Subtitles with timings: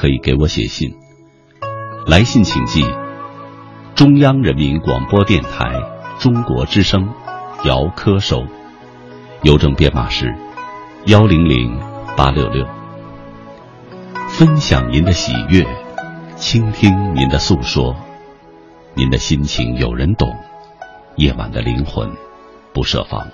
[0.00, 0.94] 可以给我写信。
[2.06, 2.82] 来信请寄
[3.94, 5.78] 中央人民广播电台
[6.18, 7.06] 中国之声。
[7.64, 8.46] 姚科收，
[9.42, 10.34] 邮政编码是
[11.04, 11.78] 幺零零
[12.16, 12.66] 八六六。
[14.30, 15.66] 分享您的喜悦，
[16.34, 17.94] 倾听您的诉说，
[18.94, 20.34] 您的心情有人懂，
[21.16, 22.10] 夜晚的灵魂
[22.72, 23.28] 不设防。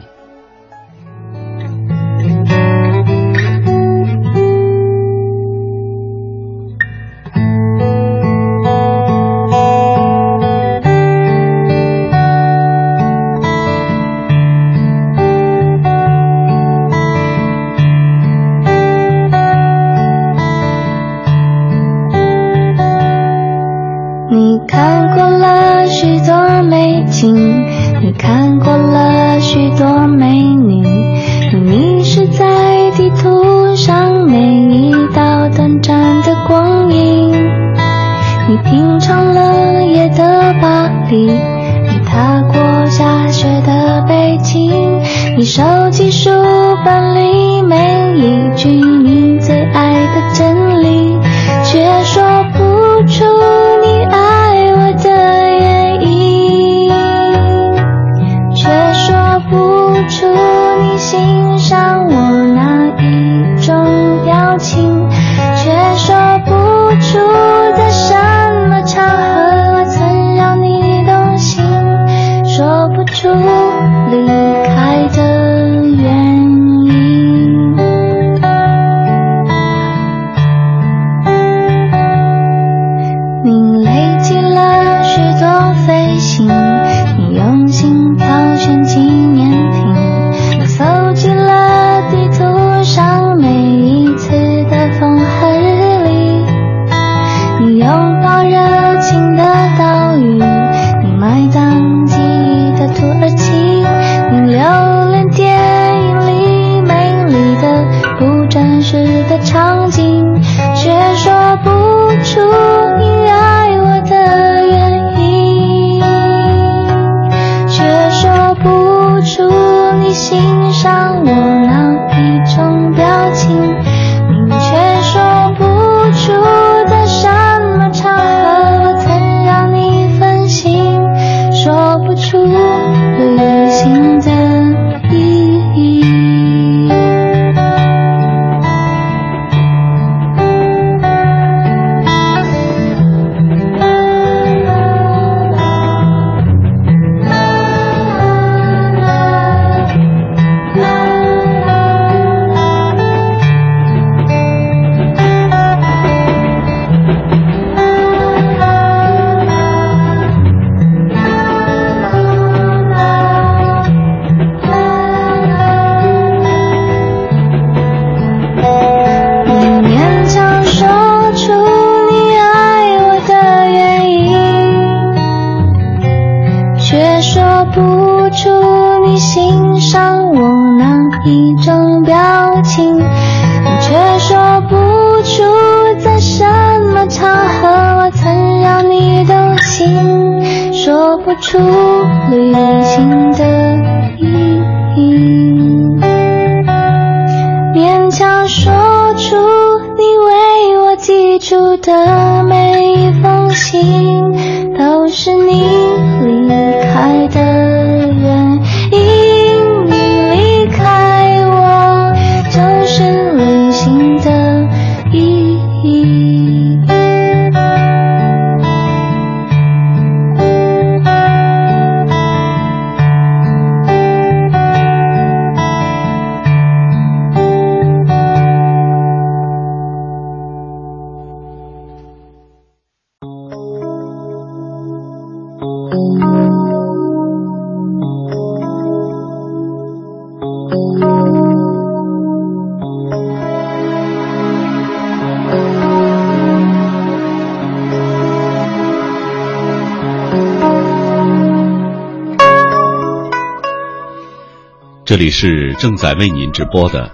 [255.16, 257.10] 这里是正在为您直播的，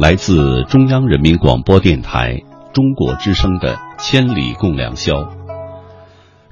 [0.00, 2.42] 来自中央人民广播电台
[2.74, 5.12] 中国之声的《千里共良宵》。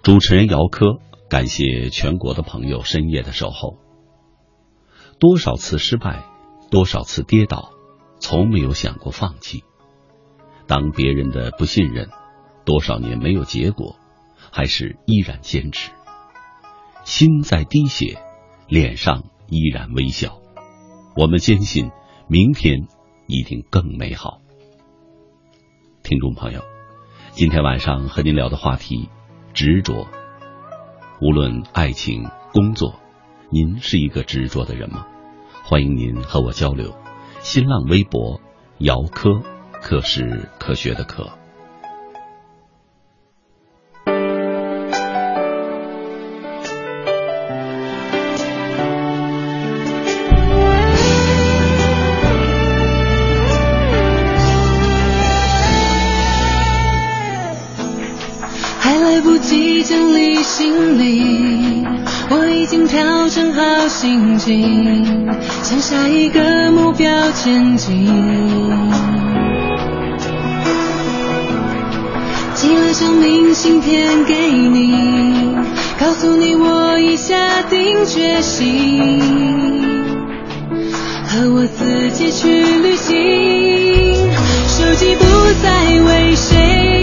[0.05, 3.77] 主持人姚科，感谢全国的朋友深夜的守候。
[5.19, 6.27] 多少次失败，
[6.71, 7.71] 多少次跌倒，
[8.21, 9.65] 从没有想过放弃。
[10.69, 12.09] 当别人的不信任，
[12.65, 13.97] 多少年没有结果，
[14.53, 15.91] 还是依然坚持。
[17.03, 18.17] 心在滴血，
[18.69, 20.39] 脸上依然微笑。
[21.17, 21.93] 我们坚信，
[22.27, 22.89] 明天
[23.29, 24.41] 一定更美好。
[26.03, 26.61] 听众朋友，
[27.31, 29.09] 今天晚上和您聊的话题，
[29.53, 30.09] 执着。
[31.21, 32.99] 无论爱情、工作，
[33.49, 35.07] 您是一个执着的人吗？
[35.63, 36.93] 欢迎您和我交流。
[37.43, 38.41] 新浪微博：
[38.79, 39.41] 姚科，
[39.81, 41.31] 科是科学的科。
[60.57, 61.85] 心里，
[62.31, 65.29] 我已经调整好心情
[65.65, 68.07] 向下一个目标前进，
[72.55, 75.57] 寄了张明信片给你，
[75.99, 77.35] 告诉你我已下
[77.69, 79.11] 定决心，
[81.27, 84.31] 和我自己去旅行，
[84.69, 85.25] 手机不
[85.65, 86.94] 再为谁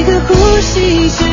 [0.00, 1.29] 每个呼吸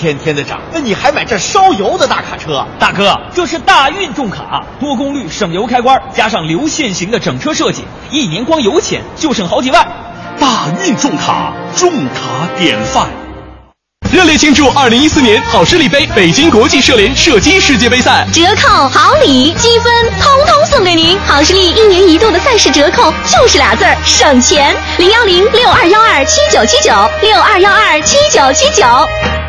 [0.00, 2.66] 天天的涨，那你还买这烧油的大卡车？
[2.78, 9.86] 大哥，这是大运重卡，多功率省油开关，加上流线型的整车设计，一年光油钱就省好几万。
[10.40, 13.06] 大运重卡，重卡典范。
[14.10, 21.16] 热烈庆祝二零一四年好视力杯北京国际射联射击世界杯赛，折扣、好礼、积分，通通送给您。
[21.26, 24.74] 好视力一年一度的赛事折扣就是俩字儿：省钱。
[24.96, 26.90] 零幺零六二幺二七九七九
[27.20, 29.39] 六二幺二七九七九。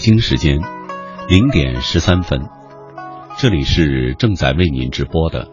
[0.00, 0.58] 北京时间
[1.28, 2.48] 零点十三分，
[3.36, 5.46] 这里是正在为您直播的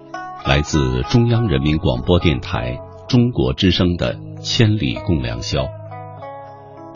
[0.45, 5.63] 来自中央人民广播电台中国之声的《千里共良宵》。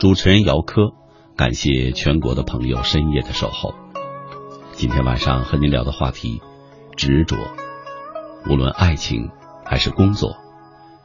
[0.00, 0.94] 主持人姚科，
[1.36, 3.74] 感谢全国的朋友深夜的守候。
[4.72, 6.40] 今天晚上和您聊的话题，
[6.96, 7.36] 执着。
[8.48, 9.28] 无论爱情
[9.62, 10.36] 还是工作，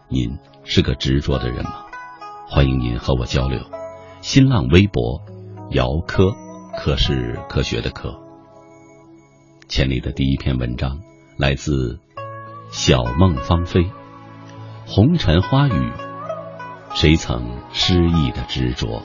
[0.08, 1.74] 您是个执着的人吗？
[2.48, 3.60] 欢迎您和我交流。
[4.22, 5.22] 新浪微博。
[5.72, 6.34] 姚科，
[6.78, 8.18] 科是科学的科。
[9.68, 11.02] 千里的第一篇文章
[11.38, 12.00] 来自
[12.72, 13.92] 小梦芳菲。
[14.86, 15.92] 红尘花雨，
[16.96, 17.44] 谁曾
[17.74, 19.02] 失意的执着？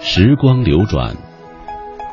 [0.00, 1.16] 时光流转，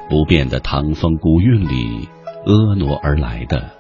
[0.08, 2.08] 不变的唐风古韵里，
[2.46, 3.72] 婀娜而来的，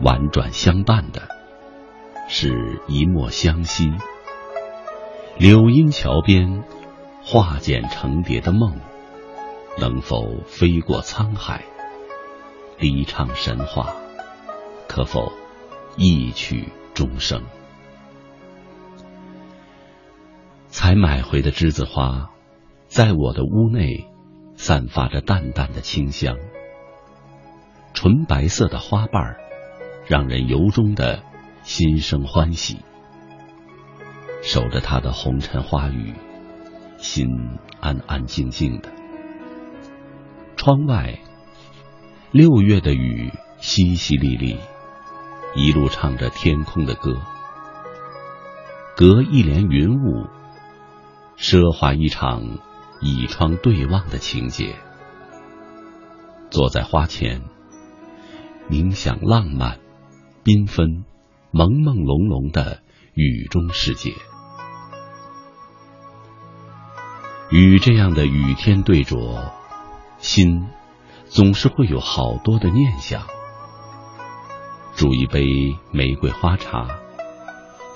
[0.00, 1.22] 婉转相伴的。
[2.34, 3.92] 是一抹香惜，
[5.36, 6.64] 柳荫桥边，
[7.22, 8.80] 化茧成蝶的梦，
[9.78, 11.62] 能否飞过沧海？
[12.78, 13.94] 低唱神话，
[14.88, 15.30] 可否
[15.98, 17.42] 一曲终生？
[20.68, 22.30] 才买回的栀子花，
[22.86, 24.08] 在我的屋内
[24.56, 26.38] 散发着淡淡的清香。
[27.92, 29.36] 纯白色的花瓣
[30.06, 31.24] 让人由衷的。
[31.62, 32.78] 心生欢喜，
[34.42, 36.14] 守着他的红尘花雨，
[36.98, 37.26] 心
[37.80, 38.90] 安安静静的。
[40.56, 41.18] 窗外，
[42.30, 44.58] 六月的雨淅淅沥沥，
[45.54, 47.20] 一路唱着天空的歌。
[48.96, 50.26] 隔一帘云雾，
[51.36, 52.58] 奢华一场
[53.00, 54.76] 倚窗对望的情节。
[56.50, 57.42] 坐在花前，
[58.68, 59.78] 冥想浪漫，
[60.44, 61.04] 缤纷。
[61.52, 62.80] 朦朦胧胧的
[63.12, 64.14] 雨中世界，
[67.50, 69.52] 与这样的雨天对酌，
[70.16, 70.66] 心
[71.26, 73.26] 总是会有好多的念想。
[74.96, 76.88] 煮一杯玫瑰花茶，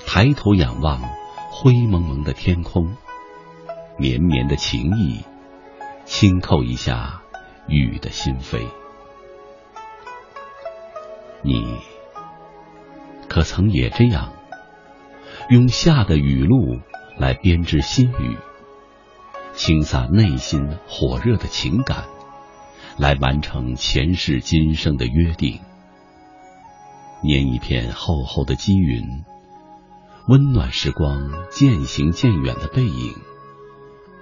[0.06, 1.00] 抬头仰望
[1.50, 2.94] 灰蒙蒙的天空，
[3.96, 5.25] 绵绵的情意，
[6.04, 7.22] 轻叩一下
[7.68, 8.66] 雨的心扉。
[11.40, 11.95] 你。
[13.28, 14.33] 可曾也这样，
[15.50, 16.80] 用夏的雨露
[17.18, 18.37] 来编织心语，
[19.54, 22.04] 倾洒内心火热的情感，
[22.99, 25.61] 来完成前世今生的约定。
[27.23, 29.25] 捏一片厚厚的积云，
[30.28, 33.14] 温暖时光渐行渐远的背影，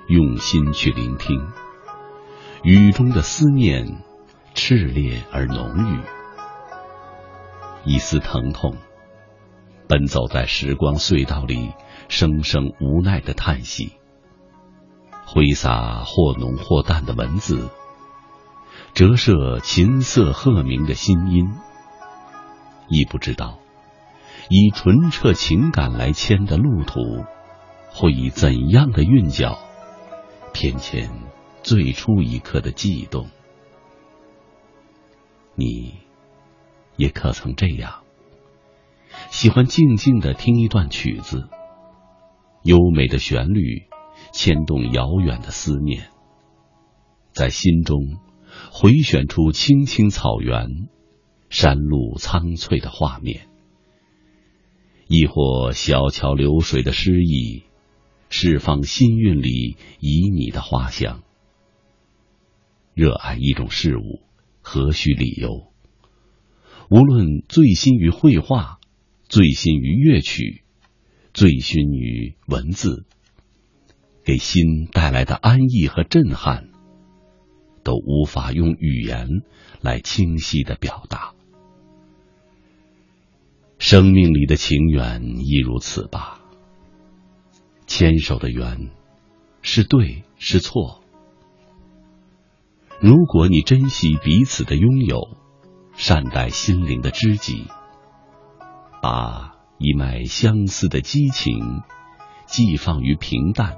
[0.08, 1.46] 用心去聆听
[2.62, 4.02] 雨中的思念，
[4.54, 6.00] 炽烈而浓郁，
[7.84, 8.76] 一丝疼痛。
[9.88, 11.72] 奔走在时光隧道里，
[12.08, 13.92] 声声无奈的叹息。
[15.26, 17.68] 挥洒或浓或淡的文字，
[18.94, 21.54] 折射琴瑟和鸣的心音。
[22.88, 23.58] 亦不知道，
[24.48, 27.24] 以纯澈情感来牵的路途，
[27.90, 29.58] 会以怎样的韵脚，
[30.52, 31.10] 偏遣
[31.62, 33.28] 最初一刻的悸动。
[35.56, 35.94] 你，
[36.96, 38.03] 也可曾这样？
[39.30, 41.48] 喜欢静静的听一段曲子，
[42.62, 43.84] 优美的旋律
[44.32, 46.08] 牵动遥远的思念，
[47.32, 48.18] 在心中
[48.70, 50.88] 回旋出青青草原、
[51.50, 53.48] 山路苍翠的画面；
[55.08, 57.64] 亦或小桥流水的诗意，
[58.30, 61.22] 释放心韵里旖旎的花香。
[62.94, 64.22] 热爱一种事物，
[64.62, 65.72] 何须理由？
[66.88, 68.78] 无论醉心于绘画。
[69.28, 70.62] 醉心于乐曲，
[71.32, 73.06] 醉心于文字，
[74.24, 76.68] 给心带来的安逸和震撼，
[77.82, 79.28] 都无法用语言
[79.80, 81.32] 来清晰的表达。
[83.78, 86.40] 生命里的情缘亦如此吧。
[87.86, 88.90] 牵手的缘，
[89.62, 91.02] 是对是错？
[93.00, 95.36] 如果你珍惜彼此的拥有，
[95.94, 97.64] 善待心灵的知己，
[99.04, 101.82] 把一脉相思的激情
[102.46, 103.76] 寄放于平淡，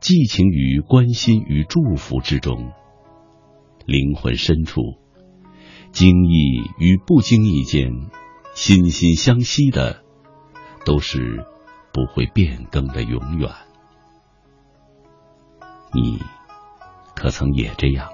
[0.00, 2.72] 寄情于关心与祝福之中，
[3.84, 4.80] 灵魂深处，
[5.92, 7.92] 经意与不经意间，
[8.54, 10.02] 心心相惜的，
[10.86, 11.44] 都是
[11.92, 13.50] 不会变更的永远。
[15.92, 16.22] 你。
[17.14, 18.08] 可曾也这样，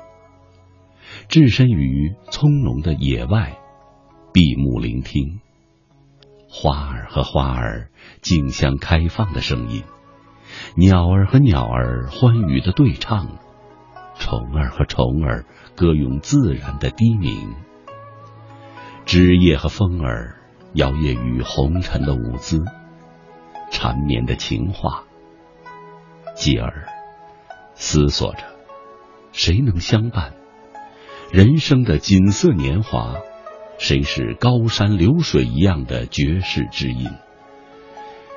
[1.28, 3.56] 置身于葱茏的野外，
[4.32, 5.40] 闭目聆听
[6.54, 7.88] 花儿和花儿
[8.20, 9.84] 竞相开放的声音，
[10.76, 13.38] 鸟儿和鸟儿欢愉的对唱，
[14.18, 17.54] 虫儿和虫儿歌咏自然的低鸣，
[19.06, 20.36] 枝叶和风儿
[20.74, 22.62] 摇曳于红尘的舞姿，
[23.70, 25.04] 缠绵的情话，
[26.36, 26.86] 继而
[27.74, 28.44] 思索着。
[29.32, 30.34] 谁能相伴？
[31.32, 33.16] 人生的锦瑟年华，
[33.82, 37.10] 谁是高山流水一样的绝世知音？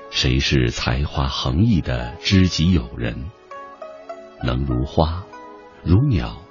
[0.09, 3.25] 谁是才华横溢的知己友人？
[4.43, 5.23] 能如花，
[5.83, 6.41] 如鸟，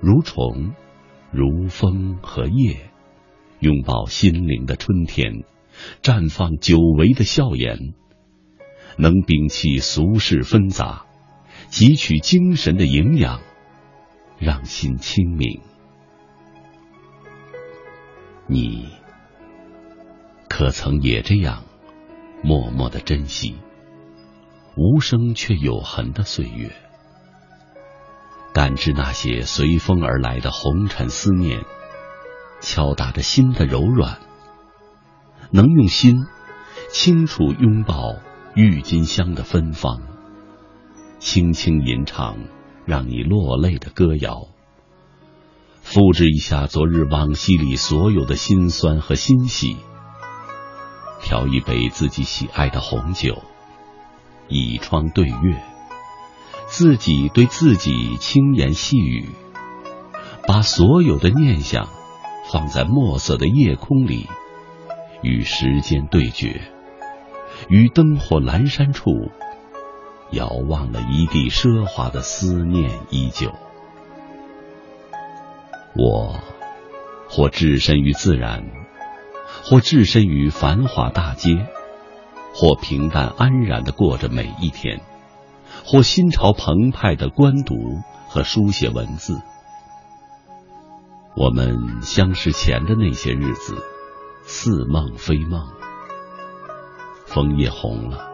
[0.00, 0.72] 如虫，
[1.30, 2.90] 如风和叶，
[3.60, 5.44] 拥抱心灵的春天，
[6.02, 7.92] 绽放久违的笑颜。
[8.96, 11.04] 能摒弃俗世纷杂，
[11.68, 13.42] 汲取精神的营养。
[14.38, 15.60] 让心清明，
[18.50, 18.88] 你
[20.48, 21.64] 可曾也这样
[22.42, 23.56] 默默的珍惜
[24.74, 26.72] 无声却有痕的岁月？
[28.54, 31.62] 感知那些随风而来的红尘思念，
[32.60, 34.18] 敲打着心的柔软。
[35.50, 36.26] 能用心
[36.90, 38.16] 清楚拥抱
[38.54, 40.00] 郁金香的芬芳，
[41.18, 42.38] 轻轻吟唱。
[42.86, 44.48] 让你落泪的歌谣，
[45.90, 49.78] 复制一下昨日往昔里所有的辛酸和欣喜。
[51.22, 53.42] 调一杯自己喜爱的红酒，
[54.48, 55.62] 倚窗对月，
[56.66, 59.30] 自己对自己轻言细语，
[60.46, 61.88] 把所有的念想
[62.52, 64.28] 放在墨色的夜空里，
[65.22, 66.70] 与时间对决，
[67.70, 69.10] 与灯火阑珊处。
[70.32, 73.50] 遥望了一地奢华的思念依旧，
[75.94, 76.38] 我
[77.28, 78.64] 或置身于自然，
[79.64, 81.66] 或置身于繁华大街，
[82.54, 85.00] 或平淡安然的过着每一天，
[85.84, 87.74] 或心潮澎湃的观读
[88.28, 89.40] 和书写文字。
[91.36, 93.76] 我们相识前的那些日子，
[94.44, 95.68] 似梦非梦。
[97.26, 98.30] 枫叶红了，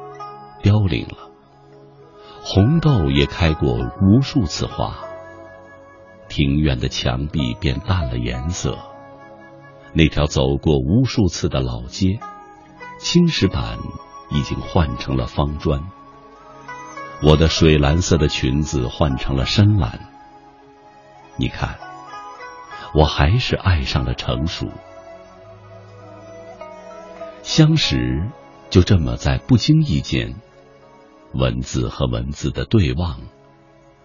[0.62, 1.30] 凋零了。
[2.42, 5.03] 红豆也开过无数次花，
[6.36, 8.76] 庭院的墙壁变淡了颜色，
[9.92, 12.18] 那条走过无数次的老街，
[12.98, 13.78] 青石板
[14.32, 15.84] 已经换成了方砖。
[17.22, 20.12] 我的水蓝色的裙子换成了深蓝。
[21.36, 21.78] 你看，
[22.96, 24.66] 我还是爱上了成熟。
[27.44, 28.28] 相识
[28.70, 30.34] 就这么在不经意间。
[31.32, 33.20] 文字和文字的对望，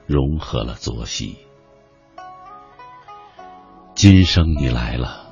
[0.06, 1.49] 融合了昨夕。
[4.02, 5.30] 今生你来了，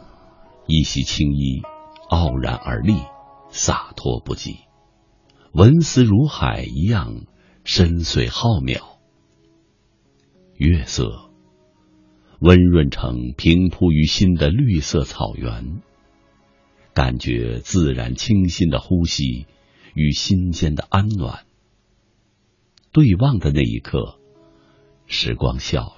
[0.67, 1.61] 一袭青衣，
[2.09, 2.97] 傲然而立，
[3.47, 4.57] 洒脱不羁，
[5.53, 7.27] 文思如海一样
[7.63, 8.97] 深邃浩渺。
[10.57, 11.29] 月色
[12.41, 15.81] 温润成平铺于心的绿色草原，
[16.93, 19.47] 感觉自然清新的呼吸
[19.93, 21.45] 与心间的安暖。
[22.91, 24.19] 对望的那一刻，
[25.05, 25.96] 时光笑了。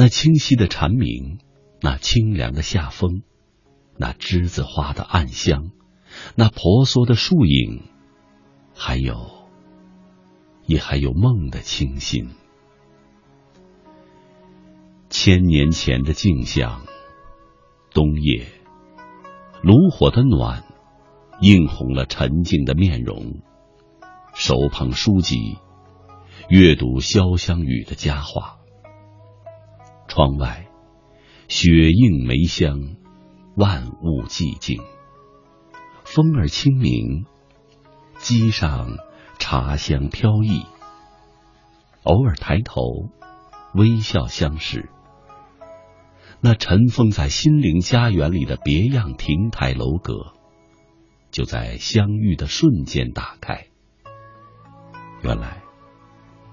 [0.00, 1.40] 那清晰的蝉鸣，
[1.80, 3.22] 那清凉的夏风，
[3.96, 5.72] 那栀子花的暗香，
[6.36, 7.82] 那婆娑的树影，
[8.76, 9.28] 还有，
[10.66, 12.28] 也还有梦的清新。
[15.10, 16.82] 千年前的镜像，
[17.90, 18.46] 冬夜，
[19.62, 20.62] 炉火的暖，
[21.40, 23.40] 映红了沉静的面容。
[24.32, 25.58] 手捧书籍，
[26.48, 28.57] 阅读潇湘雨的佳话。
[30.08, 30.66] 窗外
[31.46, 32.96] 雪映梅香，
[33.54, 34.80] 万物寂静。
[36.04, 37.26] 风儿轻鸣，
[38.16, 38.96] 机上
[39.38, 40.64] 茶香飘逸。
[42.04, 42.82] 偶尔抬头
[43.74, 44.88] 微笑相视。
[46.40, 50.32] 那尘封在心灵家园里的别样亭台楼阁，
[51.30, 53.66] 就在相遇的瞬间打开。
[55.22, 55.62] 原来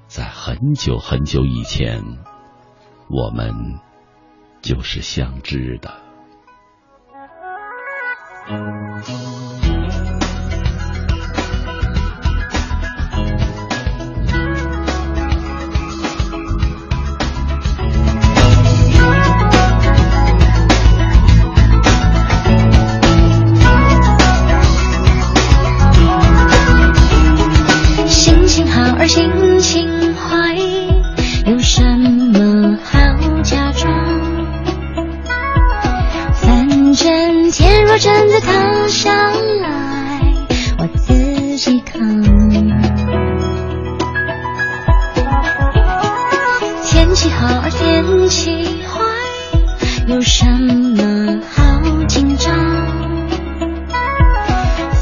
[0.07, 2.24] 在很久很久以前。
[3.07, 3.79] 我们
[4.61, 5.93] 就是相知的。
[28.07, 30.55] 心情好而心情坏
[31.45, 32.44] 有什么
[37.57, 40.19] 天若真的塌下来
[40.77, 42.01] 我自己扛。
[46.83, 48.99] 天气好啊天气坏
[50.07, 51.63] 有什么好
[52.09, 52.53] 紧张？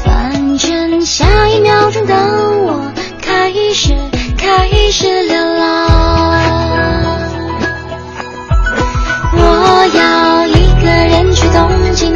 [0.04, 3.92] 反正下一秒钟的我开始
[4.38, 6.43] 开始流浪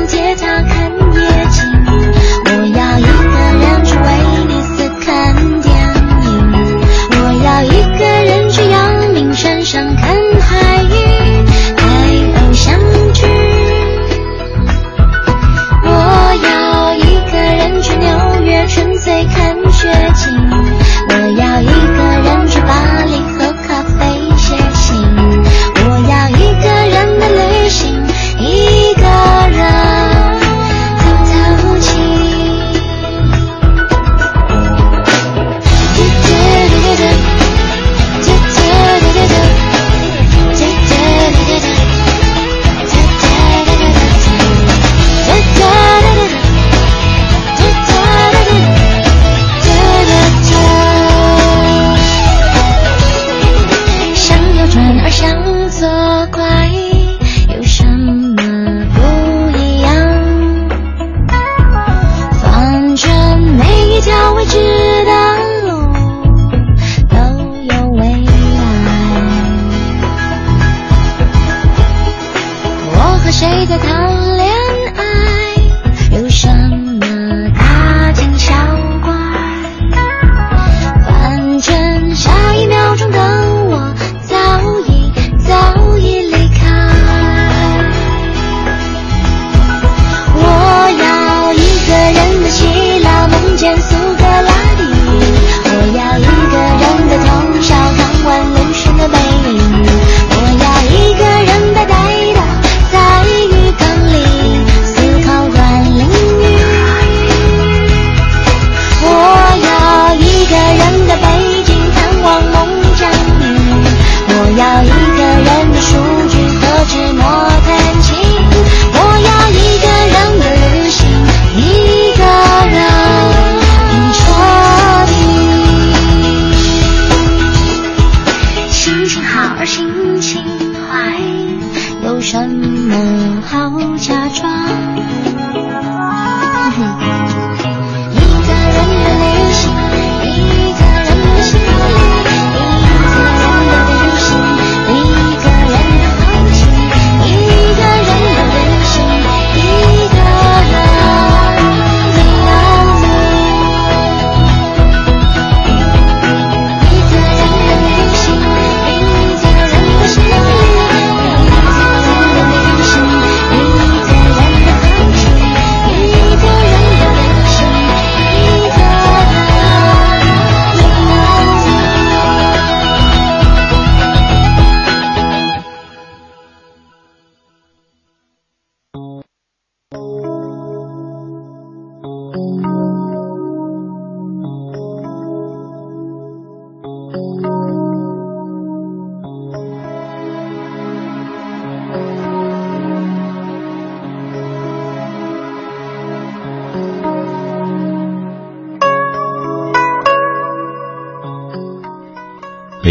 [0.06, 0.77] 街角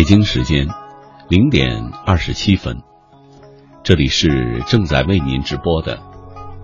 [0.08, 0.70] 北京时间
[1.28, 2.82] 零点二十七分。
[3.84, 6.00] 这里是正在为您直播的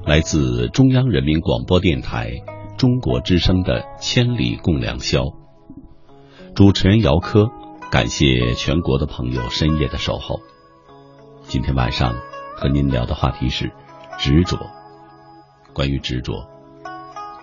[0.05, 2.31] 来自中央人民广播电台
[2.77, 5.25] 中国之声的千里共良宵。
[6.55, 7.51] 主持人姚科
[7.91, 10.39] 感谢全国的朋友深夜的守候。
[11.41, 12.15] 今天晚上
[12.55, 13.73] 和您聊的话题是
[14.17, 14.57] 执着
[15.73, 16.47] 关于执着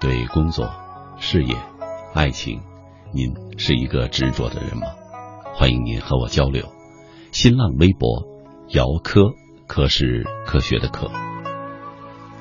[0.00, 0.72] 对工作
[1.18, 1.54] 事业
[2.14, 2.58] 爱情
[3.12, 4.99] 您是一个执着的人吗？
[5.60, 6.72] 欢迎您和我交流。
[7.32, 8.24] 新浪微博
[8.70, 9.34] 姚科，
[9.66, 11.10] 科是科学的科。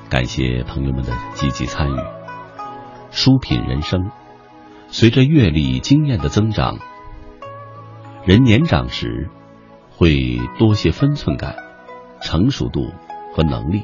[0.08, 1.96] 感谢朋友们的积极参与。
[3.10, 4.10] 书品人生，
[4.88, 6.78] 随着阅历经验的增长，
[8.24, 9.28] 人年长时
[9.90, 11.56] 会多些分寸感、
[12.22, 12.90] 成熟度
[13.34, 13.82] 和能力。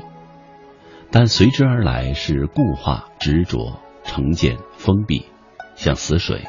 [1.11, 5.27] 但随之而来是固化、执着、成见、封闭，
[5.75, 6.47] 像死水，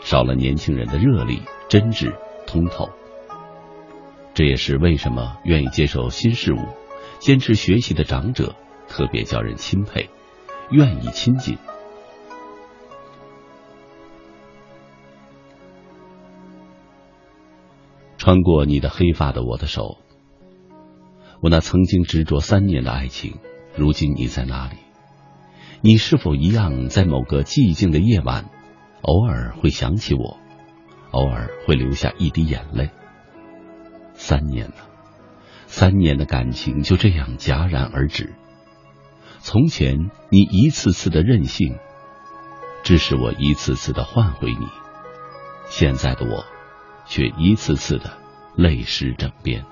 [0.00, 2.14] 少了年轻人的热力、真挚、
[2.46, 2.88] 通透。
[4.34, 6.58] 这也是为什么愿意接受新事物、
[7.18, 8.54] 坚持学习的长者
[8.88, 10.10] 特别叫人钦佩，
[10.70, 11.58] 愿意亲近。
[18.18, 19.98] 穿过你的黑发的我的手，
[21.40, 23.38] 我那曾经执着三年的爱情。
[23.76, 24.76] 如今你在哪里？
[25.82, 28.46] 你是否一样，在某个寂静的夜晚，
[29.02, 30.38] 偶尔会想起我，
[31.16, 32.90] 偶尔会流下一滴眼泪？
[34.12, 34.74] 三年了，
[35.66, 38.34] 三年的感情就这样戛然而止。
[39.38, 41.78] 从前你一次次的任性，
[42.82, 44.66] 致使我一次次的换回你；
[45.64, 46.44] 现在的我，
[47.06, 48.18] 却一次次的
[48.54, 49.64] 泪湿枕边。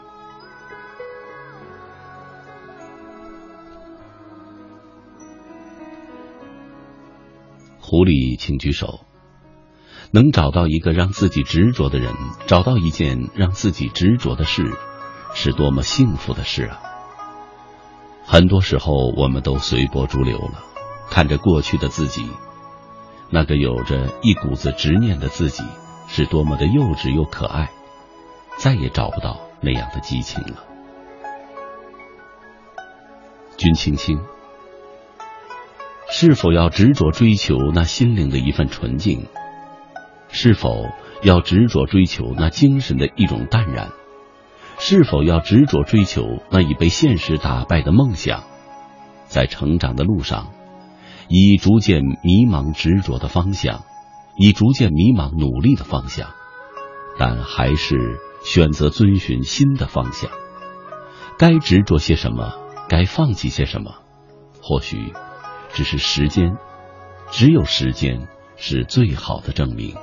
[7.80, 9.04] 狐狸，请举手。
[10.14, 12.14] 能找到一个让自己执着的人，
[12.46, 14.72] 找到一件让自己执着的事，
[15.34, 16.78] 是多么幸福的事啊！
[18.24, 20.62] 很多时候，我们都随波逐流了，
[21.10, 22.24] 看着过去的自己，
[23.28, 25.64] 那个有着一股子执念的自己，
[26.06, 27.72] 是多么的幼稚又可爱，
[28.56, 30.62] 再也找不到那样的激情了。
[33.56, 34.20] 君青青。
[36.08, 39.26] 是否要执着追求那心灵的一份纯净？
[40.34, 40.88] 是否
[41.22, 43.92] 要执着追求那精神的一种淡然？
[44.78, 48.42] 是否要执着追求那已被现实打败的梦想？
[49.26, 50.50] 在成长的路上，
[51.28, 53.84] 以逐渐迷茫执着的方向，
[54.36, 56.30] 以逐渐迷茫努力的方向，
[57.16, 60.30] 但还是选择遵循新的方向。
[61.38, 62.54] 该执着些什么？
[62.88, 63.94] 该放弃些什么？
[64.60, 65.12] 或许。
[65.72, 66.56] 只是时间，
[67.30, 69.96] 只有时间是最好的证明。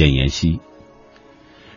[0.00, 0.60] 简言熙。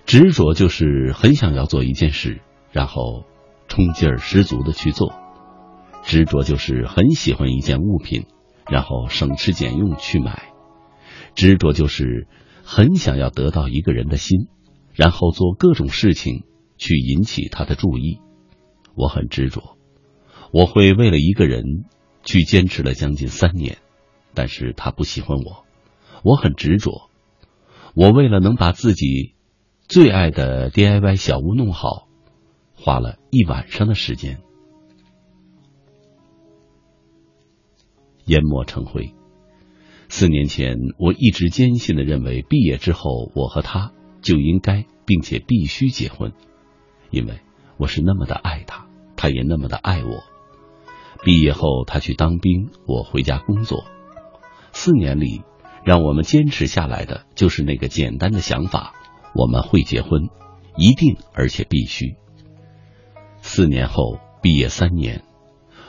[0.06, 2.40] 执着就是很想要做一件事，
[2.72, 3.26] 然后
[3.68, 5.10] 冲劲儿十足的去做；
[6.04, 8.28] 执着就是很喜欢一件物品，
[8.72, 10.54] 然后省吃俭用去买；
[11.36, 12.30] 执着就是
[12.64, 14.48] 很想要得到一个人的心，
[14.94, 16.46] 然后做各种事情
[16.78, 18.22] 去引起他的注意。
[18.96, 19.78] 我很执着，
[20.54, 21.66] 我会为了一个人
[22.24, 23.80] 去坚持了将近三年，
[24.34, 25.66] 但是他不喜欢我。
[26.24, 27.10] 我很执着，
[27.94, 29.34] 我为了能把自己。
[29.86, 32.08] 最爱的 DIY 小屋弄好，
[32.74, 34.40] 花了一晚上的时间。
[38.26, 39.14] 淹没成灰。
[40.08, 46.32] 四年前，我一直坚信的认为，毕业之后我和他就应该并且必须结婚，
[47.12, 47.42] 因为
[47.78, 50.24] 我是那么的爱他，他也那么的爱我。
[51.24, 53.84] 毕业后，他去当兵，我回家工作。
[54.72, 55.42] 四年里，
[55.84, 58.94] 让我们坚持下来的就是那个简单的想法。
[59.36, 60.30] 我们会结婚，
[60.78, 62.16] 一定而且必须。
[63.42, 65.24] 四年后毕业三年，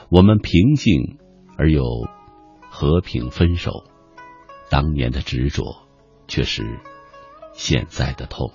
[0.09, 1.17] 我们平静
[1.57, 1.83] 而又
[2.69, 3.83] 和平分手。
[4.69, 5.87] 当年的执着，
[6.27, 6.63] 却是
[7.53, 8.51] 现在的痛。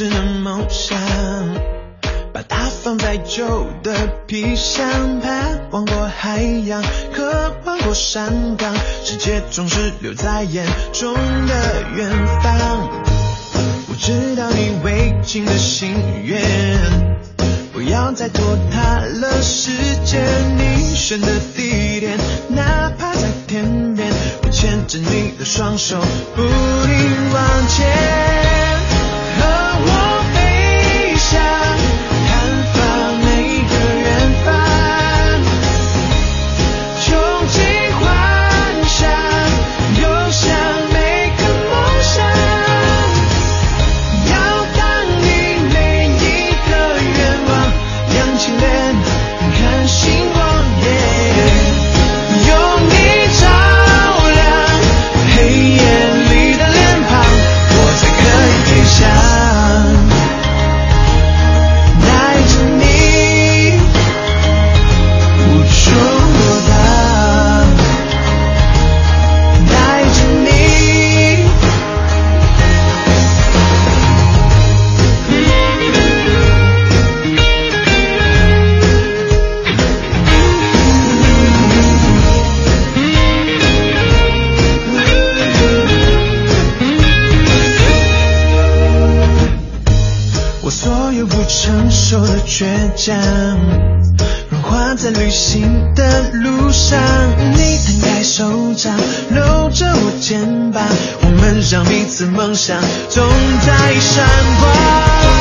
[0.00, 0.98] 是的梦想，
[2.32, 3.94] 把它放在旧的
[4.26, 6.82] 皮箱，盼望过海洋，
[7.12, 11.12] 渴望过山岗，世界总是留在眼中
[11.46, 12.08] 的远
[12.42, 12.88] 方。
[13.90, 16.40] 我知道你未尽的心愿，
[17.70, 19.70] 不要再拖沓了时
[20.06, 20.24] 间。
[20.56, 22.16] 你选的地点，
[22.48, 24.08] 哪怕在天边，
[24.44, 26.00] 我牵着你的双手，
[26.34, 28.39] 不停往前。
[93.00, 93.16] 倔强，
[94.50, 97.00] 融化在旅行的路上。
[97.54, 98.94] 你摊开手掌，
[99.30, 100.84] 搂着我肩膀，
[101.22, 103.26] 我们让彼此梦想总
[103.64, 104.26] 在闪
[104.60, 105.39] 光。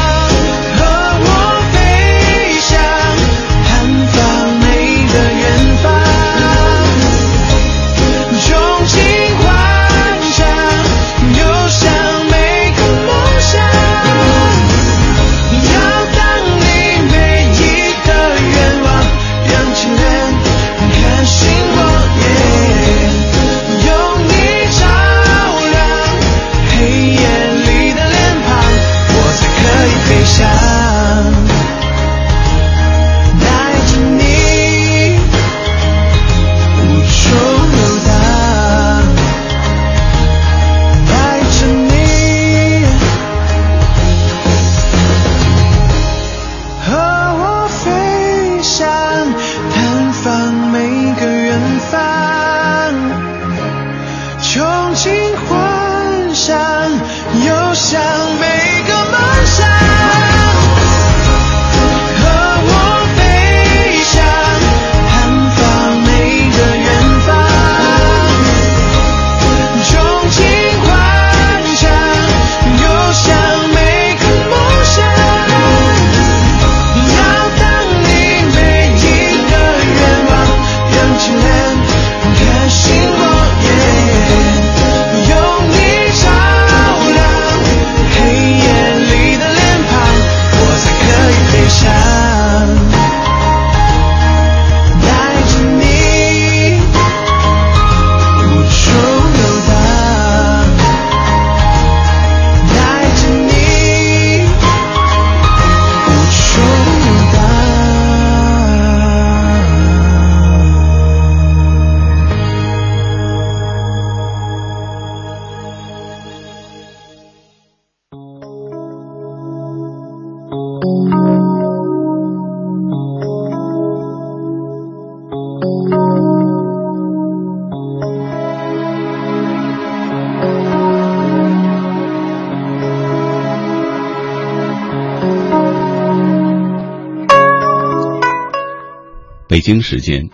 [139.59, 140.29] 北京时间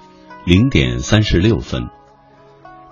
[0.46, 1.90] 零点三十六分，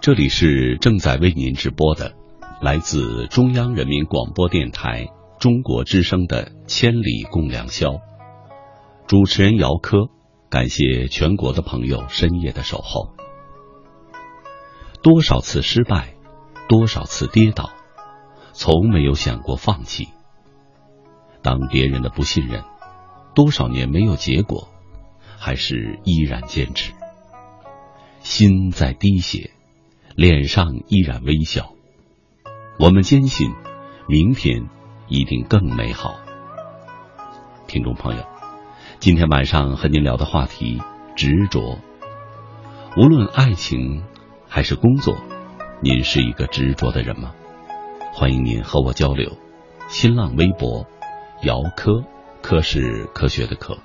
[0.01, 2.15] 这里是正在为您直播的
[2.59, 5.09] 来自中央人民广播电台
[5.39, 7.89] 中国之声的《千里共良宵》，
[9.05, 10.07] 主持人姚科，
[10.49, 13.13] 感谢全国的朋友深夜的守候。
[15.03, 16.15] 多少次失败，
[16.67, 17.69] 多少次跌倒，
[18.53, 20.07] 从没有想过放弃。
[21.43, 22.63] 当别人的不信任，
[23.35, 24.69] 多少年没有结果。
[25.45, 26.93] 还是依然坚持，
[28.21, 29.51] 心在滴血，
[30.15, 31.73] 脸上依然微笑。
[32.79, 33.51] 我们坚信，
[34.07, 34.69] 明天
[35.09, 36.15] 一定更美好。
[37.67, 38.23] 听众朋友，
[38.99, 40.81] 今天晚上和您聊的话题
[41.17, 41.77] 执着。
[42.95, 44.01] 无论爱情
[44.47, 45.17] 还是工作，
[45.81, 47.33] 您是一个执着的人吗？
[48.13, 49.37] 欢迎您和我交流。
[49.89, 50.87] 新浪微博，
[51.41, 52.01] 姚科，
[52.41, 53.77] 科是科学的科。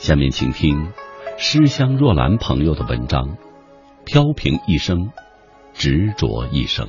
[0.00, 0.92] 下面请听
[1.36, 3.36] 诗香若兰朋友的文章，
[4.06, 5.10] 飘萍一生，
[5.74, 6.88] 执着一生。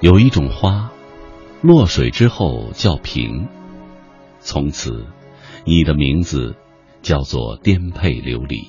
[0.00, 0.90] 有一种花
[1.62, 3.46] 落水之后叫萍，
[4.40, 5.06] 从此
[5.64, 6.56] 你的名字
[7.02, 8.66] 叫做颠沛流离。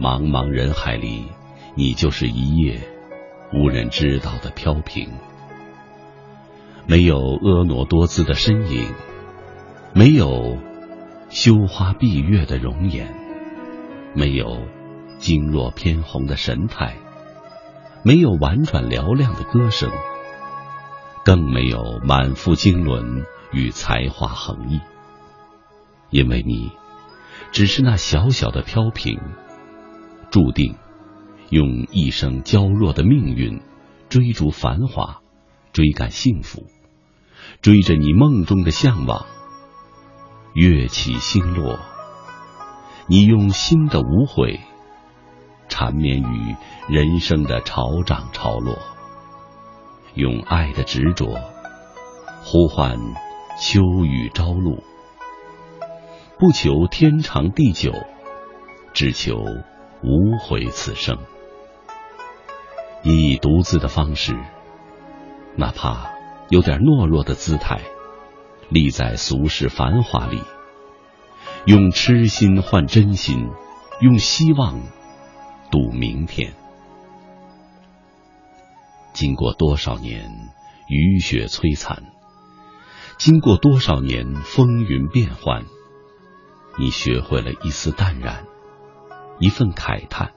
[0.00, 1.26] 茫茫人海里，
[1.76, 2.80] 你就是一叶
[3.54, 5.08] 无人知道的飘萍。
[6.88, 8.86] 没有婀娜多姿的身影，
[9.92, 10.56] 没有
[11.28, 13.12] 羞花闭月的容颜，
[14.14, 14.60] 没有
[15.18, 16.96] 惊若偏红的神态。
[18.04, 19.90] 没有婉转嘹亮的歌声，
[21.24, 24.80] 更没有满腹经纶与才华横溢，
[26.10, 26.70] 因为你
[27.50, 29.18] 只是那小小的飘萍，
[30.30, 30.76] 注定
[31.50, 33.60] 用一生娇弱的命运
[34.08, 35.20] 追逐繁华，
[35.72, 36.62] 追赶幸福，
[37.60, 39.26] 追着你梦中的向往。
[40.54, 41.78] 月起星落，
[43.08, 44.60] 你用心的无悔。
[45.68, 46.56] 缠绵于
[46.88, 48.78] 人生的潮涨潮落，
[50.14, 51.38] 用爱的执着
[52.44, 52.96] 呼唤
[53.60, 54.82] 秋雨朝露，
[56.38, 57.92] 不求天长地久，
[58.94, 59.36] 只求
[60.02, 61.18] 无悔此生。
[63.02, 64.36] 以独自的方式，
[65.56, 66.10] 哪怕
[66.48, 67.80] 有点懦弱的姿态，
[68.68, 70.40] 立在俗世繁华里，
[71.64, 73.48] 用痴心换真心，
[74.00, 74.80] 用希望。
[75.68, 76.54] 赌明天。
[79.12, 80.30] 经过多少年
[80.88, 82.04] 雨雪摧残，
[83.18, 85.64] 经过多少年风云变幻，
[86.78, 88.44] 你学会了一丝淡然，
[89.40, 90.32] 一份慨叹。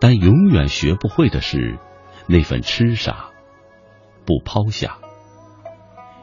[0.00, 1.78] 但永远学不会的是
[2.26, 3.30] 那份痴傻，
[4.24, 4.98] 不抛下。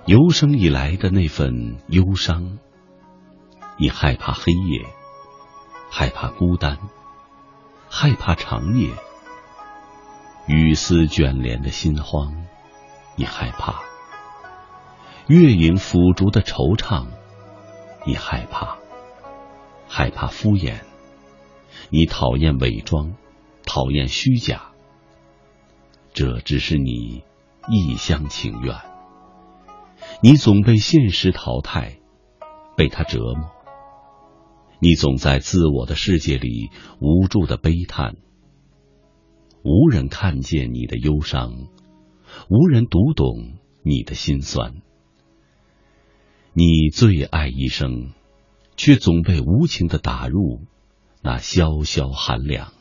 [0.06, 2.58] 由生以来的那份忧伤，
[3.78, 4.86] 你害怕黑夜，
[5.89, 6.78] 害怕孤单。
[7.93, 8.89] 害怕长夜，
[10.47, 12.45] 雨丝卷帘的心慌，
[13.18, 13.82] 你害怕；
[15.28, 17.08] 月影抚竹的惆怅，
[18.06, 18.78] 你害怕；
[19.89, 20.80] 害怕敷衍，
[21.89, 23.14] 你讨厌伪装，
[23.66, 24.72] 讨厌虚假。
[26.14, 27.26] 这只是你
[27.70, 28.76] 一厢情愿，
[30.24, 31.99] 你总被现实淘汰，
[32.76, 33.51] 被他折磨。
[34.80, 38.16] 你总在自我的世界里无助的悲叹，
[39.64, 41.51] 无人看见你的忧伤，
[42.49, 44.82] 无人读懂你的心酸。
[46.53, 48.12] 你最爱一生，
[48.76, 50.62] 却总被无情的打入
[51.22, 52.74] 那萧萧寒凉。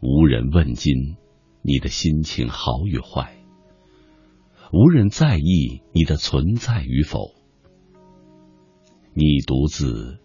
[0.00, 1.16] 无人问津
[1.62, 3.36] 你的心情好与坏，
[4.72, 7.34] 无人在意你的存在与否。
[9.14, 10.20] 你独自。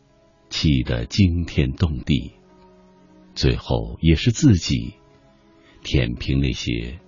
[0.50, 2.32] 气得惊天动地，
[3.36, 4.94] 最后也是自己
[5.84, 7.02] 舔平那些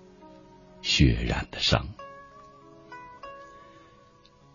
[0.82, 1.88] 血染的伤。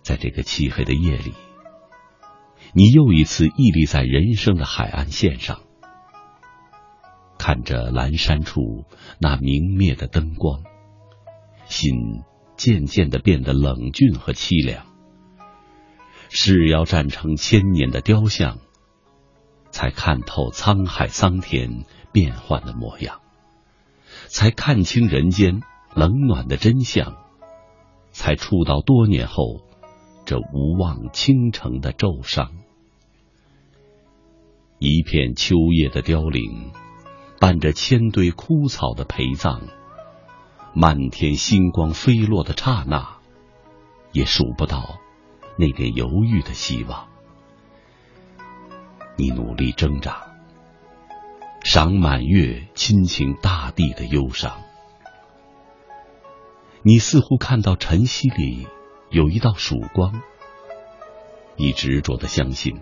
[0.03, 1.33] 在这个漆黑的夜里，
[2.75, 5.64] 你又一次屹立在人生的海岸线上，
[7.45, 8.87] 看着阑珊处
[9.19, 10.63] 那明灭的灯光，
[11.67, 12.23] 心
[12.57, 14.87] 渐渐的变得冷峻和凄凉。
[16.31, 18.61] 誓要站成千年的雕像。
[19.71, 23.21] 才看透沧海桑田变幻的模样，
[24.29, 25.61] 才看清人间
[25.95, 27.19] 冷暖的真相，
[28.11, 29.61] 才触到多年后
[30.25, 32.53] 这无望倾城的骤伤。
[34.79, 36.73] 一片秋叶的凋零，
[37.45, 39.61] 伴着千堆枯草的陪葬，
[40.73, 43.19] 漫天星光飞落的刹那，
[44.13, 44.99] 也数不到
[45.59, 47.07] 那点犹豫的希望。
[49.17, 50.23] 你努力挣扎，
[51.63, 54.63] 赏满月，亲情大地的忧伤。
[56.81, 58.67] 你似乎看到晨曦里
[59.11, 60.23] 有一道曙光。
[61.57, 62.81] 你执着的相信，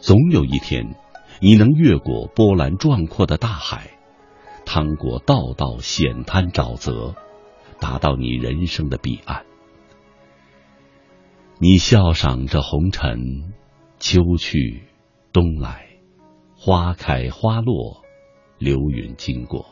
[0.00, 0.94] 总有一天，
[1.40, 3.90] 你能越过波澜壮阔的大海，
[4.64, 7.14] 趟过道道险滩沼泽，
[7.80, 9.44] 达到你人生的彼岸。
[11.60, 13.52] 你笑赏着红尘，
[13.98, 14.84] 秋去。
[15.30, 15.86] 冬来，
[16.56, 18.02] 花开花落，
[18.58, 19.66] 流云经过。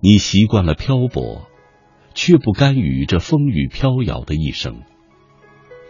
[0.00, 1.46] 你习惯了漂泊，
[2.14, 4.82] 却不甘于这风雨飘摇的一生。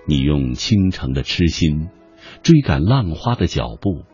[0.06, 1.88] 你用倾城的痴心
[2.42, 4.04] 追赶浪花的脚步。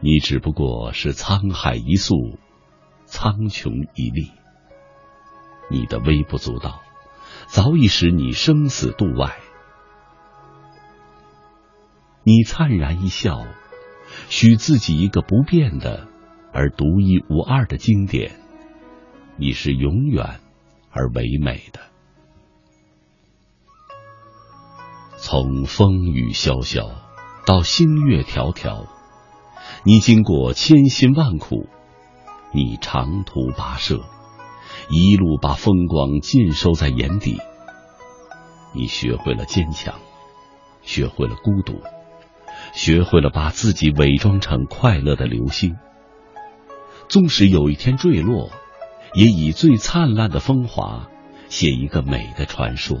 [0.00, 2.38] 你只不过是沧海一粟，
[3.04, 4.30] 苍穹一粒。
[5.70, 6.82] 你的微不足道，
[7.46, 9.36] 早已使你生死度外。
[12.22, 13.46] 你灿然一笑，
[14.28, 16.08] 许自己一个不变的
[16.52, 18.40] 而独一无二的经典。
[19.36, 20.40] 你是永远
[20.90, 21.80] 而唯美的。
[25.18, 26.90] 从风雨萧萧
[27.46, 28.86] 到星月迢迢，
[29.82, 31.66] 你经过千辛万苦，
[32.52, 34.04] 你长途跋涉，
[34.90, 37.38] 一路把风光尽收在眼底。
[38.74, 39.94] 你学会了坚强，
[40.82, 41.80] 学会了孤独，
[42.74, 45.76] 学会了把自己伪装成快乐的流星。
[47.08, 48.50] 纵使有一天坠落，
[49.14, 51.08] 也以最灿烂的风华
[51.48, 52.98] 写一个美的传说。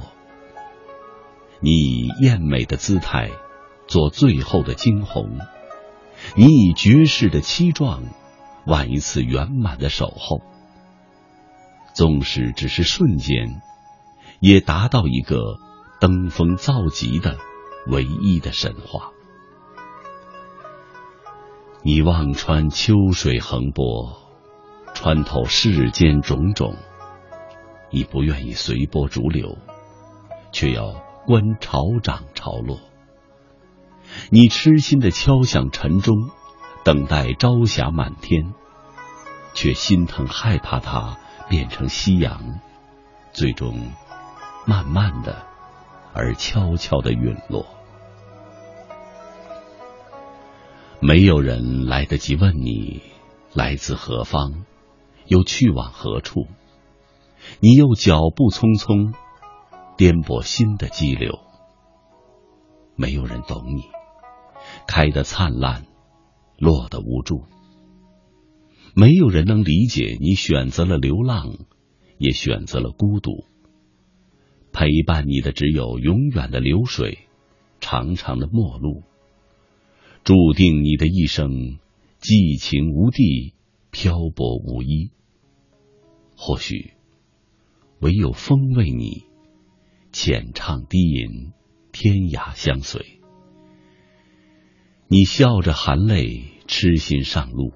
[1.60, 3.30] 你以艳美的姿态
[3.86, 5.38] 做最后的惊鸿，
[6.36, 8.04] 你以绝世的凄壮
[8.66, 10.40] 挽一次圆满的守候。
[11.94, 13.62] 纵使只是瞬间，
[14.40, 15.58] 也达到一个
[16.00, 17.36] 登峰造极的
[17.86, 19.10] 唯一的神话。
[21.82, 24.16] 你望穿秋水横波，
[24.94, 26.76] 穿透世间种种。
[27.90, 29.58] 你不愿意随波逐流，
[30.52, 31.08] 却要。
[31.26, 32.80] 观潮涨潮落，
[34.30, 36.30] 你痴心的敲响晨钟，
[36.84, 38.54] 等待朝霞满天，
[39.54, 42.60] 却心疼害怕它变成夕阳，
[43.32, 43.92] 最终
[44.66, 45.44] 慢慢的
[46.12, 47.66] 而悄悄的陨落。
[51.00, 53.02] 没有人来得及问你
[53.54, 54.64] 来自何方，
[55.26, 56.46] 又去往何处，
[57.60, 59.14] 你又脚步匆匆。
[59.96, 61.40] 颠簸新的激流，
[62.96, 63.82] 没有人懂你，
[64.86, 65.86] 开得灿烂，
[66.58, 67.44] 落得无助。
[68.94, 71.56] 没有人能理解你选择了流浪，
[72.18, 73.44] 也选择了孤独。
[74.72, 77.18] 陪伴你的只有永远的流水，
[77.80, 79.02] 长长的陌路。
[80.24, 81.78] 注定你的一生
[82.18, 83.54] 寄情无地，
[83.90, 85.10] 漂泊无依。
[86.36, 86.92] 或许
[88.00, 89.24] 唯有风为你。
[90.12, 91.52] 浅唱低吟，
[91.92, 93.19] 天涯相随。
[95.12, 97.72] 你笑着含泪，痴心上路，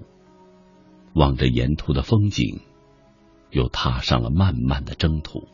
[1.17, 2.61] 望着沿途的风景，
[3.51, 5.49] 又踏上了漫漫的征途。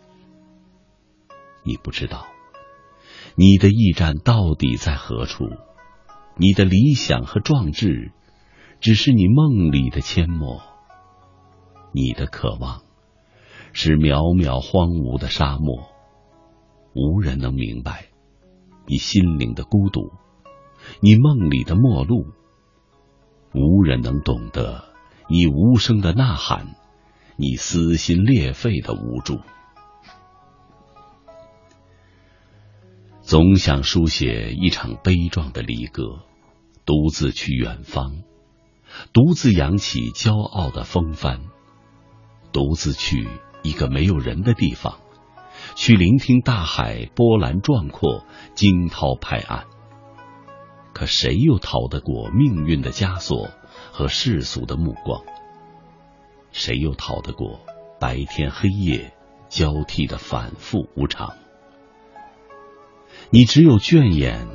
[1.65, 2.27] 你不知道，
[3.35, 5.49] 你的驿站到底在何处？
[6.37, 8.13] 你的理想和壮志，
[8.81, 10.61] 只是你梦里的阡陌。
[11.95, 12.83] 你的渴望，
[13.73, 15.89] 是渺渺荒芜的沙漠。
[16.93, 18.09] 无人能明白
[18.87, 20.11] 你心灵的孤独，
[21.01, 22.27] 你梦里的陌路。
[23.53, 24.85] 无人能懂得
[25.29, 26.75] 你无声的呐喊，
[27.37, 29.39] 你撕心裂肺的无助。
[33.23, 36.03] 总想书写一场悲壮的离歌，
[36.85, 38.23] 独自去远方，
[39.13, 41.41] 独自扬起骄傲的风帆，
[42.53, 43.29] 独自去
[43.63, 44.99] 一个没有人的地方。
[45.77, 48.25] 去聆听大海波澜壮阔，
[48.55, 49.67] 惊涛拍岸。
[51.01, 53.49] 可谁又逃得过命运的枷锁
[53.91, 55.23] 和世俗的目光？
[56.53, 57.61] 谁又逃得过
[57.99, 59.15] 白天黑夜
[59.49, 61.37] 交替的反复无常？
[63.31, 64.47] 你只有倦眼，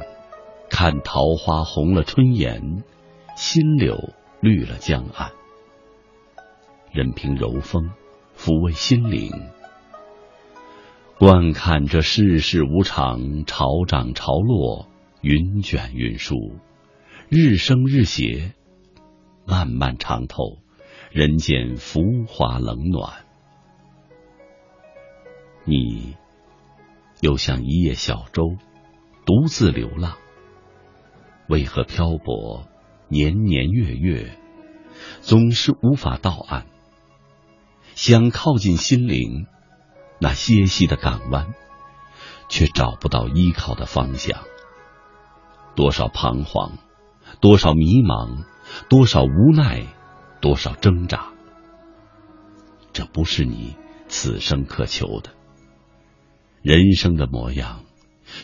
[0.69, 2.83] 看桃花红了春颜，
[3.35, 5.31] 新柳绿了江岸，
[6.91, 7.89] 任凭柔风
[8.37, 9.31] 抚慰心灵。
[11.17, 14.85] 观看这世事无常，潮涨潮落，
[15.25, 16.35] 云卷云舒，
[17.29, 18.53] 日升日斜，
[19.43, 20.59] 漫漫长透，
[21.09, 23.25] 人间浮华冷暖。
[25.63, 26.15] 你
[27.21, 28.55] 又像一叶小舟，
[29.25, 30.15] 独自流浪。
[31.49, 32.67] 为何漂泊
[33.07, 34.37] 年年月月，
[35.21, 36.67] 总是无法到岸？
[37.95, 39.47] 想靠近心灵。
[40.19, 41.55] 那歇息的港湾，
[42.47, 44.43] 却找不到依靠的方向。
[45.75, 46.77] 多少彷徨，
[47.41, 48.45] 多少迷茫，
[48.89, 49.87] 多少无奈，
[50.41, 51.33] 多少挣扎。
[52.93, 53.75] 这不是你
[54.07, 55.31] 此生渴求的。
[56.61, 57.81] 人生的模样，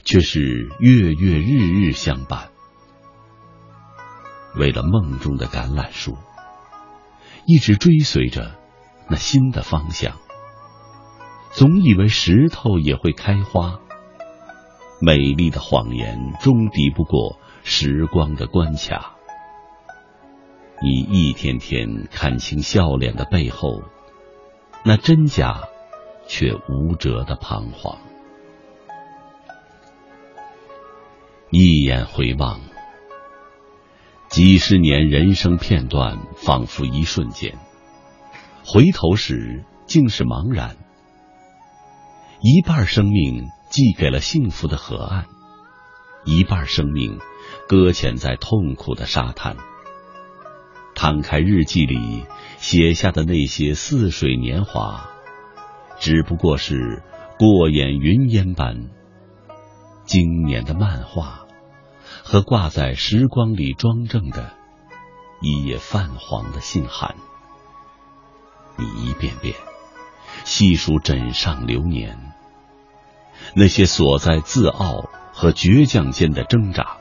[0.03, 2.49] 却是月月日日相伴。
[4.55, 6.17] 为了梦中的橄榄树，
[7.47, 8.57] 一直追随着
[9.09, 10.17] 那新的方向。
[11.51, 13.79] 总以为石头也会开花，
[15.01, 19.15] 美丽的谎言终敌不过时光的关卡。
[20.81, 23.81] 你一天天看清笑脸的背后，
[24.85, 25.63] 那真假
[26.27, 27.97] 却无辙的彷徨。
[31.49, 32.61] 一眼回望，
[34.29, 37.57] 几十年人生片段，仿佛一瞬间。
[38.63, 39.65] 回头时。
[39.87, 40.77] 竟是茫然。
[42.39, 45.25] 一半生命寄给了幸福的河岸，
[46.25, 47.19] 一半生命
[47.69, 49.55] 搁浅在痛苦的沙滩。
[50.93, 52.25] 摊开日记里
[52.57, 55.09] 写下的那些似水年华，
[55.99, 57.01] 只不过是
[57.39, 58.89] 过眼云烟般
[60.03, 61.47] 经年的漫画，
[62.23, 64.53] 和挂在时光里装正的
[65.41, 67.15] 一页泛黄的信函。
[68.77, 69.55] 你一遍遍
[70.43, 72.30] 细数枕上流年，
[73.55, 76.97] 那些锁在自傲和倔强间的挣扎，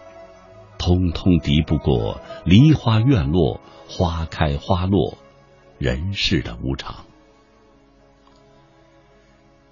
[0.78, 3.60] 通通敌不过梨花院落。
[3.92, 5.18] 花开花落，
[5.78, 7.06] 人世的无常，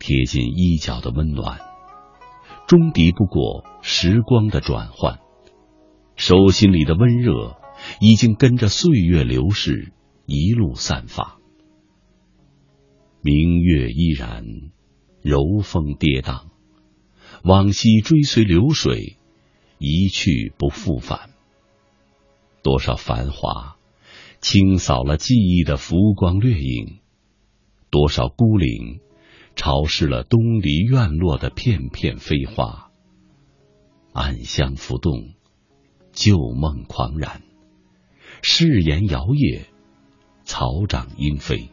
[0.01, 1.61] 贴近衣角的温暖，
[2.66, 5.21] 终敌不过时光的转换。
[6.16, 7.59] 手心里的温热，
[8.01, 9.93] 已经跟着岁月流逝，
[10.27, 11.39] 一路散发。
[13.23, 14.45] 明月依然，
[15.23, 16.48] 柔风跌宕，
[17.45, 19.16] 往昔追随流水，
[19.78, 21.30] 一去不复返。
[22.62, 23.76] 多少繁华。
[24.41, 27.01] 清扫了记忆的浮光掠影，
[27.91, 29.01] 多少孤岭
[29.57, 32.93] 潮湿了东篱院落的片片飞花。
[34.12, 35.34] 暗香浮动，
[36.12, 37.43] 旧梦狂然，
[38.41, 39.64] 誓言摇曳，
[40.45, 41.70] 草长莺飞。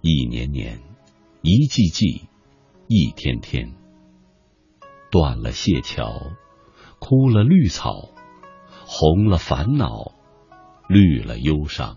[0.00, 0.80] 一年年，
[1.42, 2.22] 一季季，
[2.88, 3.74] 一天天，
[5.12, 6.32] 断了谢桥，
[6.98, 8.08] 枯了绿草，
[8.86, 10.20] 红了烦恼。
[10.88, 11.96] 绿了忧伤，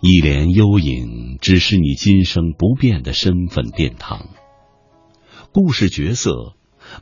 [0.00, 4.28] 一帘幽影，只是你今生不变的身份殿堂。
[5.52, 6.54] 故事角色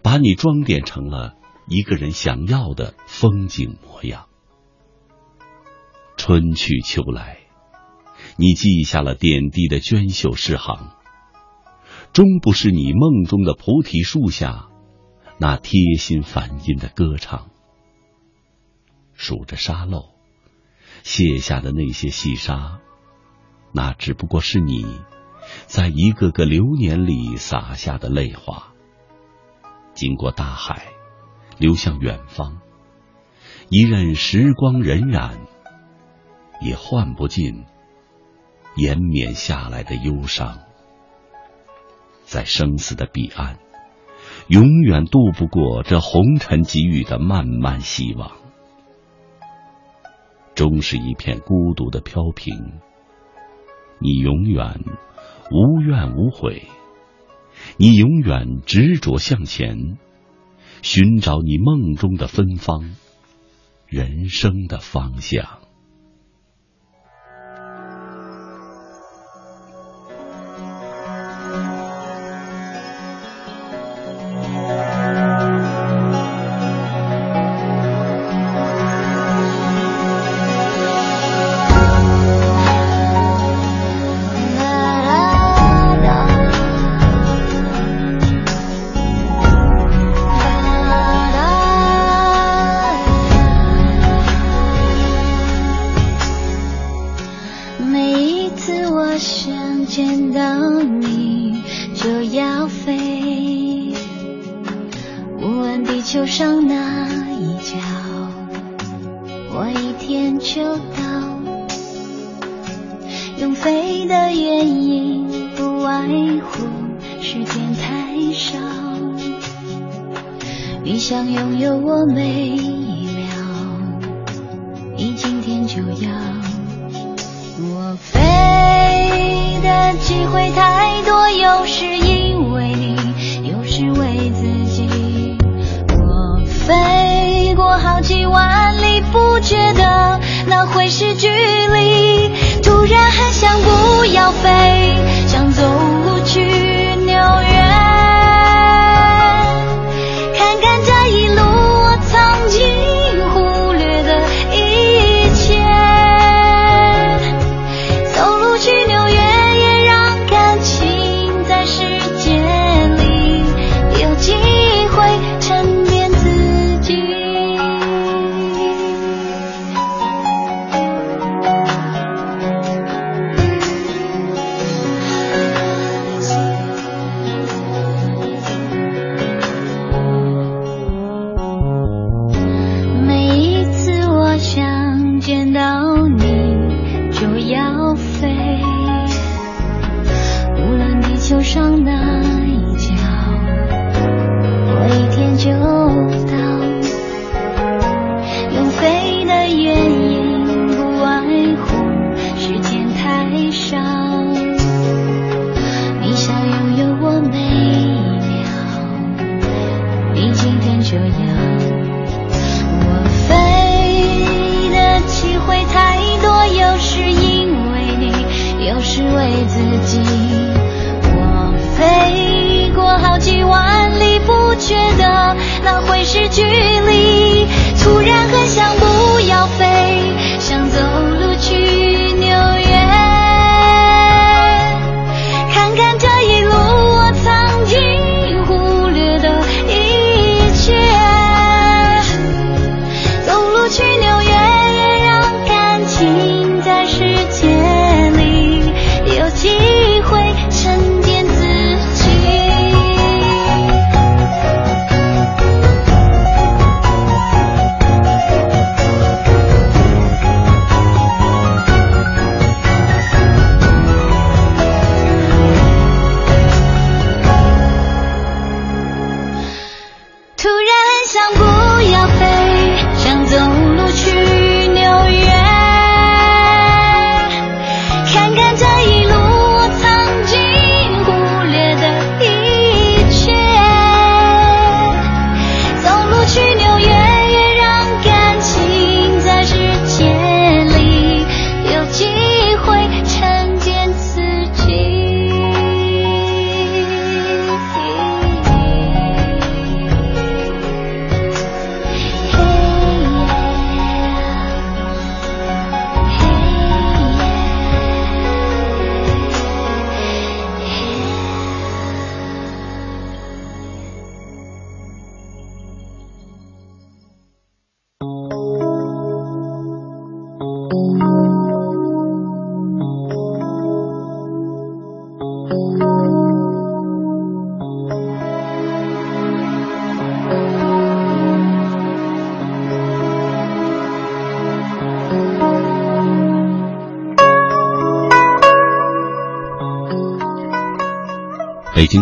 [0.02, 1.36] 把你装点成了
[1.68, 4.26] 一个人想要的风景模样。
[6.16, 7.38] 春去秋来，
[8.36, 10.90] 你记下了点滴的娟秀诗行，
[12.12, 14.68] 终不是你梦中的菩提树下
[15.38, 17.50] 那贴心梵音的歌唱。
[19.14, 20.10] 数着沙漏，
[21.02, 22.80] 卸下的那些细沙，
[23.72, 25.00] 那只不过是你
[25.66, 28.72] 在一个个流年里洒下的泪花。
[29.94, 30.86] 经过大海，
[31.58, 32.60] 流向远方，
[33.68, 35.38] 一任时光荏苒，
[36.60, 37.64] 也换不尽
[38.76, 40.60] 延绵下来的忧伤。
[42.28, 43.58] 在生死的彼岸，
[44.48, 48.32] 永远渡不过这红尘给予的漫漫希望。
[50.54, 52.54] 终是一片孤独的飘萍。
[53.98, 54.84] 你永远
[55.50, 56.64] 无怨无悔，
[57.78, 59.96] 你永远执着向前，
[60.82, 62.94] 寻找你梦中的芬芳，
[63.86, 65.60] 人生的方向。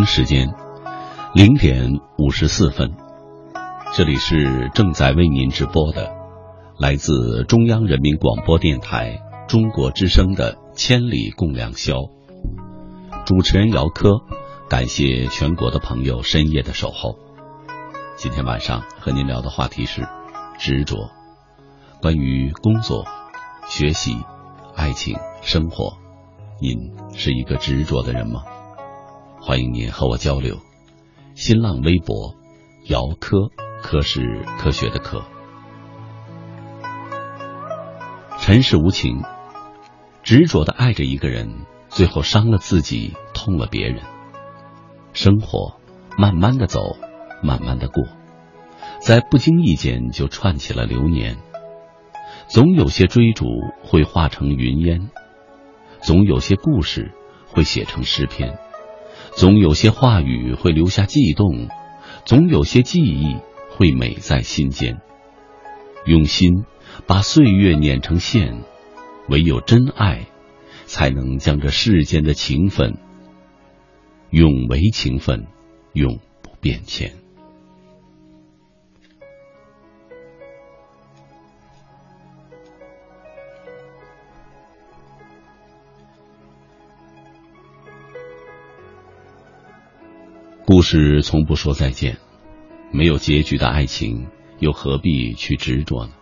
[0.07, 0.55] 时间
[1.35, 2.95] 零点五十四分，
[3.93, 6.13] 这里是正在为您直播的，
[6.79, 11.95] 来自中央人民广播电台中国之声的《千里共良宵》，
[13.27, 14.21] 主持人姚科，
[14.71, 17.19] 感谢全国的朋友深夜的守候。
[18.17, 20.07] 今天晚上和您聊的话题是
[20.57, 21.11] 执着，
[22.01, 23.05] 关于工作、
[23.67, 24.17] 学习、
[24.77, 25.99] 爱情、生活，
[26.61, 28.43] 您是一个执着的人吗？
[29.47, 30.59] 欢迎您和我交流。
[31.37, 32.35] 新浪微博
[32.87, 35.23] 姚科，科是科学的科。
[38.41, 39.23] 尘世无情，
[40.25, 44.03] 执着的爱着一个人，最后伤了自己，痛了别人。
[45.13, 45.79] 生活
[46.19, 46.97] 慢慢的走，
[47.41, 48.03] 慢慢的过，
[48.99, 51.37] 在不经意间就串起了流年。
[52.49, 53.47] 总有些追逐
[53.85, 55.09] 会化成云烟，
[56.01, 57.13] 总有些故事
[57.47, 58.59] 会写成诗篇。
[59.37, 61.69] 总有些话语会留下悸动，
[62.25, 63.37] 总有些记忆
[63.69, 64.99] 会美在心间。
[66.07, 66.65] 用心
[67.07, 68.63] 把岁月碾成线，
[69.29, 70.27] 唯有真爱，
[70.87, 72.97] 才能将这世间的情分
[74.31, 75.47] 永为情分，
[75.93, 77.26] 永不变迁。
[90.67, 92.19] 故事从不说再见，
[92.91, 94.27] 没有结局的爱情
[94.59, 96.13] 又何必去执着呢？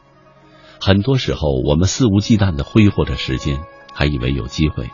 [0.78, 3.60] 很多时候，我们肆无忌惮的挥霍着时间，
[3.94, 4.90] 还以为有机会，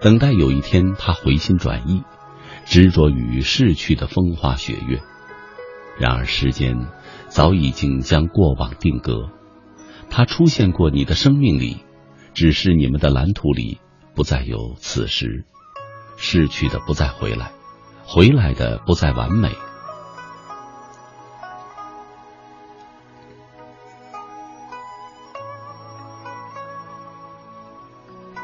[0.00, 2.04] 等待有一天他回心转意，
[2.64, 5.02] 执着于逝去的风花雪月。
[5.98, 6.86] 然而，时间
[7.26, 9.30] 早已经将过往定格，
[10.10, 11.78] 他出现过你的生命里，
[12.34, 13.80] 只是你们的蓝图里
[14.14, 15.44] 不再有此时，
[16.16, 17.50] 逝去的不再回来。
[18.06, 19.50] 回来的不再完美。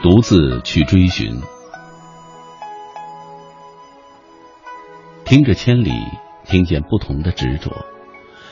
[0.02, 1.40] 独自去追寻，
[5.24, 5.92] 听着千里，
[6.44, 7.86] 听见不同的执着。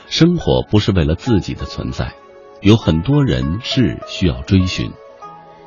[0.07, 2.15] 生活不是为了自己的存在，
[2.61, 4.93] 有很多人是需要追寻。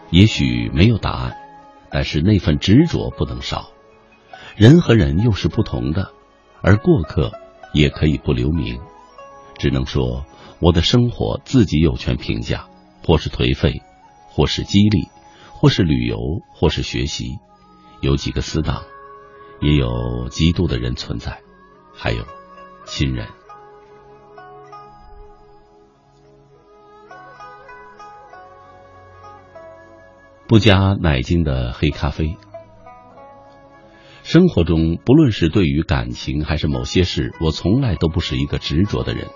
[0.09, 1.35] 也许没有答案，
[1.89, 3.72] 但是那份执着不能少。
[4.55, 6.11] 人和人又是不同的，
[6.61, 7.31] 而过客
[7.73, 8.79] 也可以不留名。
[9.57, 10.25] 只能说，
[10.59, 12.67] 我的生活自己有权评价，
[13.03, 13.81] 或是颓废，
[14.27, 15.07] 或是激励，
[15.51, 16.17] 或是旅游，
[16.53, 17.39] 或是学习。
[18.01, 18.83] 有几个死党，
[19.59, 19.87] 也有
[20.29, 21.39] 嫉妒的人存在，
[21.95, 22.23] 还有
[22.85, 23.27] 亲人。
[30.47, 32.37] 不加奶精的黑咖啡。
[34.23, 39.27] 生活中，不论是对于感情还是某些事，我从来都不是一个执着的人，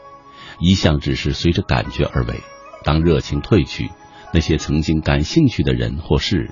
[0.59, 2.39] 一向只是随着感觉而为。
[2.83, 3.89] 当热情褪去，
[4.33, 6.51] 那些曾经感兴趣的人或事，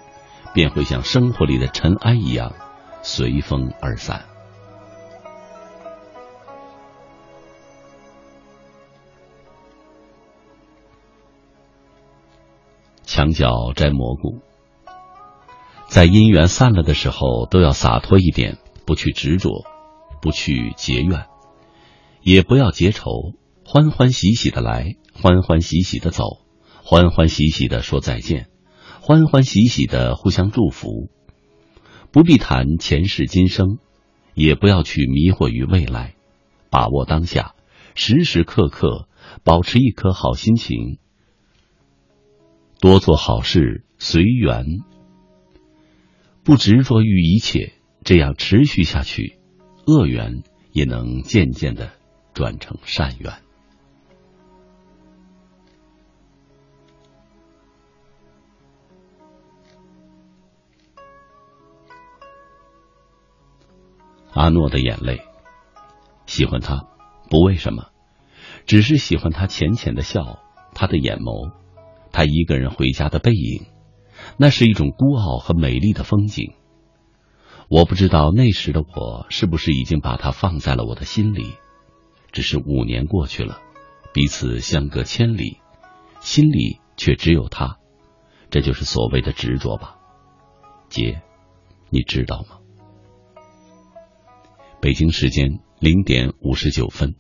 [0.54, 2.54] 便会像生活里的尘埃一样，
[3.02, 4.26] 随风而散。
[13.06, 14.42] 墙角摘蘑菇。
[15.96, 19.64] 在姻缘散了的时候，都要洒脱一点，不去执着，
[20.22, 21.28] 不去结怨，
[22.22, 23.32] 也不要结仇，
[23.64, 26.26] 欢欢喜喜的来，欢欢喜喜的走，
[26.84, 28.50] 欢欢喜喜的说再见，
[29.00, 31.10] 欢欢喜喜的互相祝福。
[32.12, 33.78] 不必谈前世今生，
[34.34, 36.16] 也不要去迷惑于未来，
[36.70, 37.56] 把握当下，
[37.94, 39.08] 时时刻刻
[39.46, 41.00] 保持一颗好心情，
[42.82, 44.66] 多做好事，随缘。
[46.46, 47.74] 不执着于一切，
[48.04, 49.40] 这样持续下去，
[49.88, 51.90] 恶缘也能渐渐的
[52.36, 53.34] 转成善缘。
[64.32, 65.22] 阿诺的眼泪，
[66.28, 66.88] 喜欢他，
[67.28, 67.88] 不为什么，
[68.68, 70.44] 只是喜欢他浅浅的笑，
[70.76, 71.54] 他的眼眸，
[72.12, 73.75] 他一个人回家的背影。
[74.38, 76.54] 那是一种孤傲和美丽的风景。
[77.70, 81.56] 我不知道那时的我是不是已经把它放在了我的心里，
[82.32, 83.60] 只是五年过去了，
[84.14, 85.58] 彼此相隔千里，
[86.20, 87.78] 心里却只有他，
[88.52, 89.98] 这就是所谓的执着吧？
[90.90, 91.22] 姐，
[91.90, 92.58] 你知道吗？
[94.80, 97.16] 北京时间零点五十九分，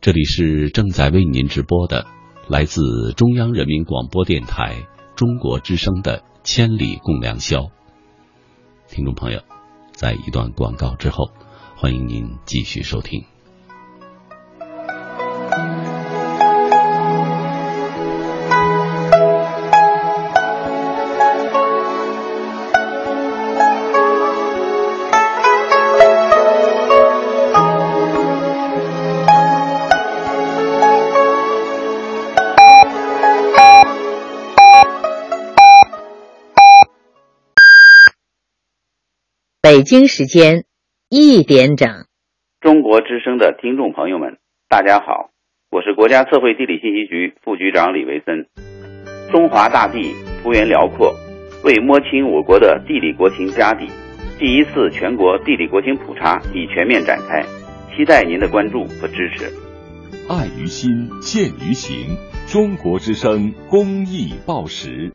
[0.00, 2.06] 这里是正在为您直播的，
[2.48, 4.86] 来自中央人民广播电台。
[5.14, 7.60] 中国之声的《千里共良宵》，
[8.88, 9.40] 听众朋友，
[9.92, 11.30] 在一段广告之后，
[11.76, 13.31] 欢迎您继续收听。
[39.72, 40.66] 北京时间
[41.08, 41.88] 一点整，
[42.60, 44.36] 中国之声的听众朋友们，
[44.68, 45.30] 大家好，
[45.70, 48.48] 我是国家测绘地理信息局副局长李维森。
[49.30, 50.12] 中华大地
[50.42, 51.16] 幅员辽阔，
[51.64, 53.88] 为摸清我国的地理国情家底，
[54.38, 57.42] 第一次全国地理国情普查已全面展开，
[57.96, 59.46] 期待您的关注和支持。
[60.28, 65.14] 爱于心，见于行，中国之声公益报时。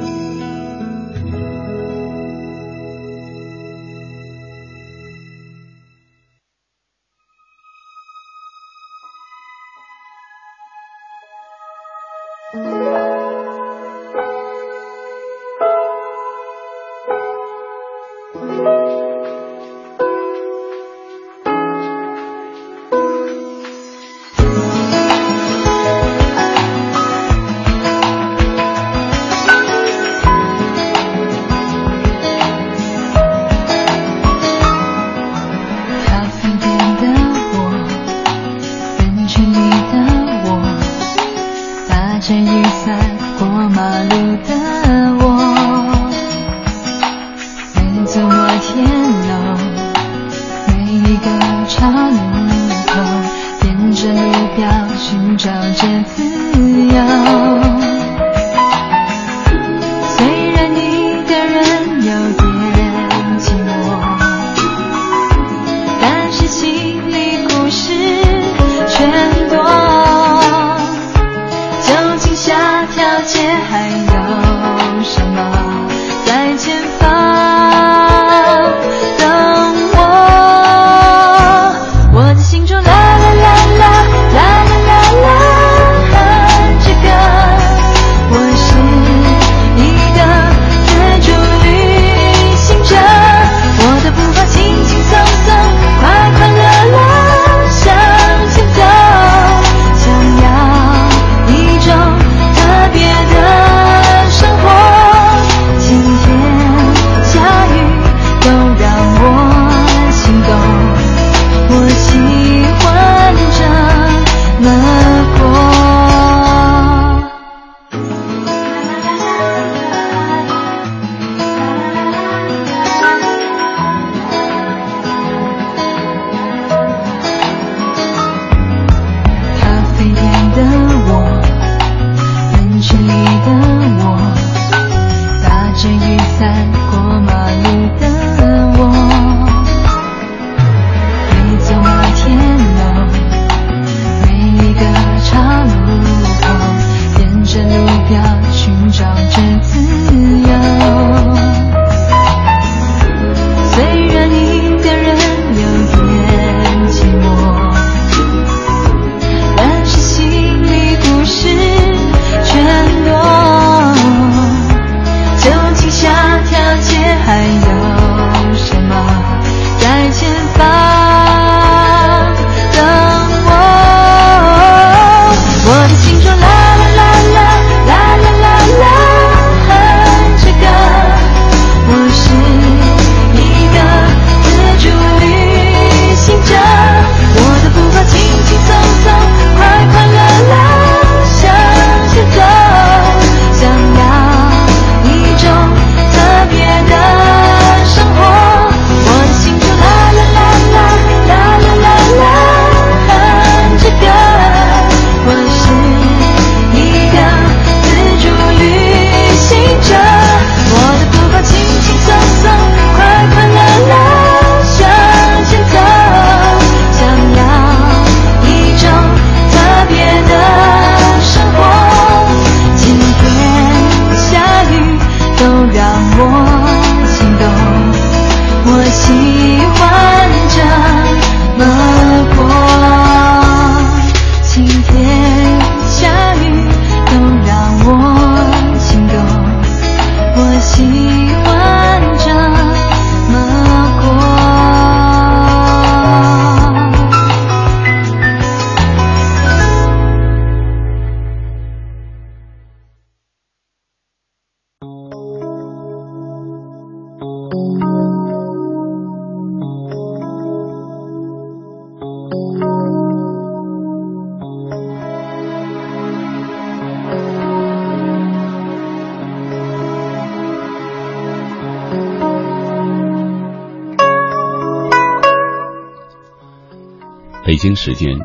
[277.61, 278.17] 北京时间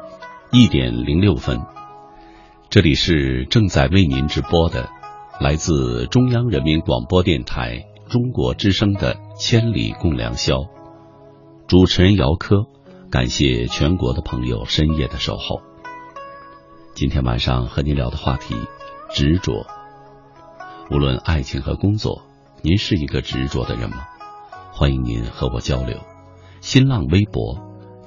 [0.50, 1.60] 一点零六分，
[2.70, 4.88] 这里是正在为您直播的
[5.38, 10.54] 来自中央人民广播电台中国之声的《千里共良宵》，
[11.66, 12.64] 主持人姚科，
[13.10, 15.60] 感谢全国的朋友深夜的守候。
[16.94, 18.56] 今天晚上和您聊的话题，
[19.10, 19.66] 执着。
[20.90, 22.22] 无论爱情和工作，
[22.62, 24.06] 您是一个执着的人吗？
[24.72, 25.98] 欢迎您和我交流。
[26.62, 27.58] 新浪微博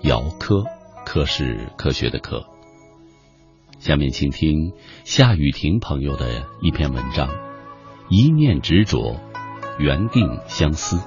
[0.01, 0.63] 姚科。
[1.09, 2.45] 科是科学的科。
[3.79, 4.73] 下面请听
[5.05, 7.27] 夏雨婷朋友的一篇文章
[8.09, 9.19] 《一念执着，
[9.79, 10.97] 缘定相思》。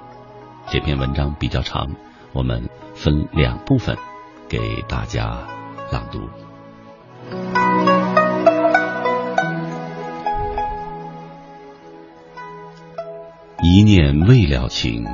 [0.69, 1.95] 这篇文章比较长，
[2.33, 3.97] 我们分两部分
[4.49, 5.47] 给大家
[5.93, 6.29] 朗读。
[13.63, 15.05] 一念未了情，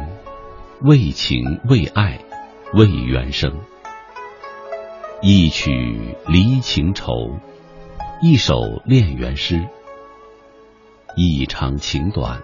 [0.80, 2.18] 为情为爱，
[2.72, 3.52] 为缘生。
[5.20, 7.40] 一曲离情愁，
[8.22, 9.68] 一首恋缘诗。
[11.16, 12.40] 一场情短，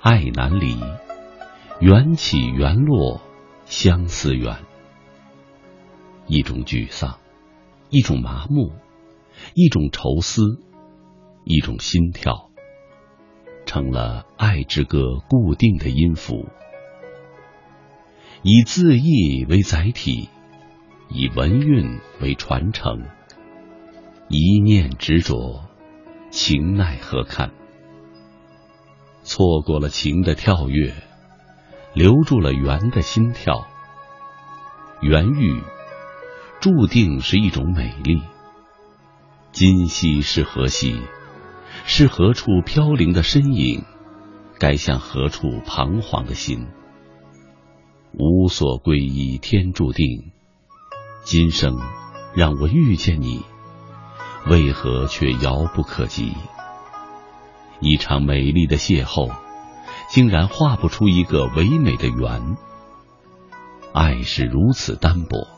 [0.00, 0.74] 爱难离，
[1.80, 3.20] 缘起缘落，
[3.66, 4.56] 相思远。
[6.26, 7.18] 一种沮丧，
[7.90, 8.72] 一种麻木，
[9.54, 10.62] 一种愁思，
[11.44, 12.48] 一种心跳，
[13.66, 16.46] 成了爱之歌固定的音符。
[18.40, 20.30] 以字意为载体，
[21.08, 23.06] 以文韵为传承，
[24.28, 25.64] 一念执着，
[26.30, 27.52] 情奈何堪？
[29.22, 30.92] 错过了情的跳跃，
[31.94, 33.66] 留住了缘的心跳。
[35.00, 35.62] 缘遇
[36.60, 38.22] 注定是一种美丽。
[39.52, 41.00] 今夕是何夕？
[41.86, 43.84] 是何处飘零的身影？
[44.58, 46.66] 该向何处彷徨的心？
[48.12, 50.33] 无所归依，天注定。
[51.24, 51.80] 今生
[52.34, 53.42] 让我遇见你，
[54.46, 56.34] 为何却遥不可及？
[57.80, 59.32] 一场美丽的邂逅，
[60.10, 62.56] 竟然画不出一个唯美的圆。
[63.94, 65.48] 爱是如此单薄，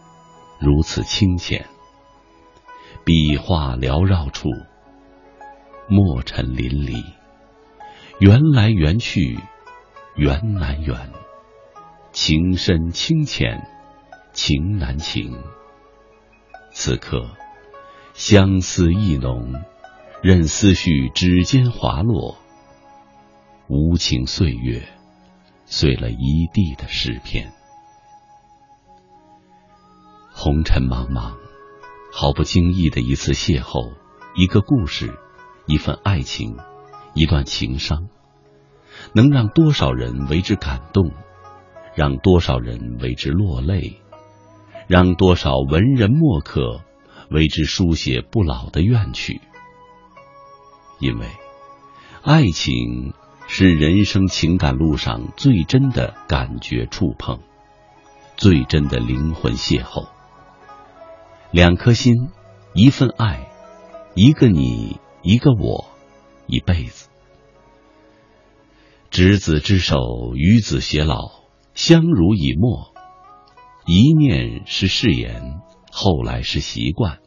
[0.61, 1.67] 如此清浅。
[3.05, 4.51] 笔画缭绕处，
[5.89, 7.03] 墨尘淋漓，
[8.21, 9.41] 缘来缘去，
[10.15, 11.11] 缘难圆。
[12.13, 13.69] 情深情浅，
[14.37, 15.43] 情难情。
[16.71, 17.27] 此刻，
[18.13, 19.55] 相思意浓，
[20.23, 22.37] 任思绪指尖滑落。
[23.67, 24.87] 无情岁月，
[25.65, 27.51] 碎了一地的诗篇。
[30.31, 31.33] 红尘茫茫，
[32.13, 33.95] 毫不经意的一次邂逅，
[34.37, 35.19] 一个故事，
[35.65, 36.59] 一份爱情，
[37.15, 38.11] 一段情伤，
[39.15, 41.11] 能让多少人为之感动？
[41.95, 44.03] 让多少人为之落泪，
[44.87, 46.83] 让多少文人墨客
[47.31, 49.41] 为之书写不老的怨曲。
[50.99, 51.27] 因为，
[52.23, 53.13] 爱情
[53.47, 57.41] 是人生情感路上最真的感觉触碰，
[58.37, 60.09] 最真的灵魂邂逅。
[61.51, 62.31] 两颗心，
[62.75, 63.49] 一份爱，
[64.15, 65.87] 一个你，一个我，
[66.47, 67.09] 一辈子。
[69.11, 71.45] 执子之手，与子偕老。
[71.75, 72.95] 相濡以沫，
[73.87, 75.61] 一念是誓言，
[75.93, 77.21] 后来是习惯，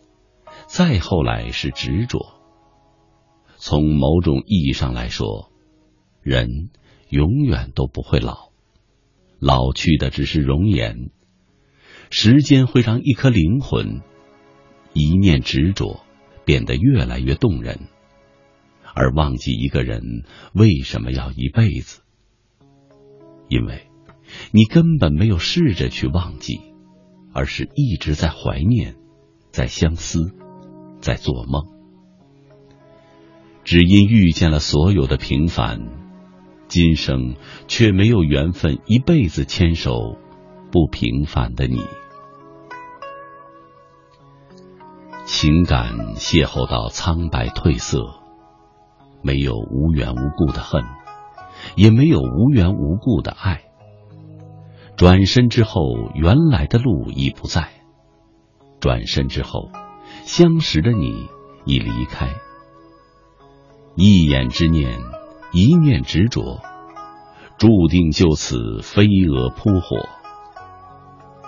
[0.67, 2.19] 再后来是执着。
[3.55, 5.53] 从某种意义上来说，
[6.21, 6.69] 人
[7.07, 8.51] 永远都不会老，
[9.39, 11.11] 老去的只是容颜。
[12.09, 14.01] 时间会让一颗灵魂
[14.93, 16.01] 一念执着
[16.43, 17.87] 变得越来越动人，
[18.93, 22.01] 而忘记一个人为什么要一辈子，
[23.47, 23.88] 因为。
[24.51, 26.61] 你根本没有试着去忘记，
[27.33, 28.95] 而是一直在怀念，
[29.51, 30.31] 在相思，
[30.99, 31.63] 在做梦。
[33.63, 35.79] 只因遇见了所有的平凡，
[36.67, 37.35] 今生
[37.67, 40.17] 却没有缘分一辈子牵手
[40.71, 41.79] 不平凡的你。
[45.25, 47.99] 情感邂逅到苍白褪色，
[49.21, 50.83] 没有无缘无故的恨，
[51.75, 53.68] 也没有无缘无故的爱。
[54.99, 57.69] 转身之后，原来的路已不在；
[58.81, 59.69] 转身之后，
[60.25, 61.25] 相识的你
[61.63, 62.27] 已离开。
[63.95, 64.99] 一眼之念，
[65.53, 66.59] 一念执着，
[67.57, 70.09] 注定就此飞蛾扑火。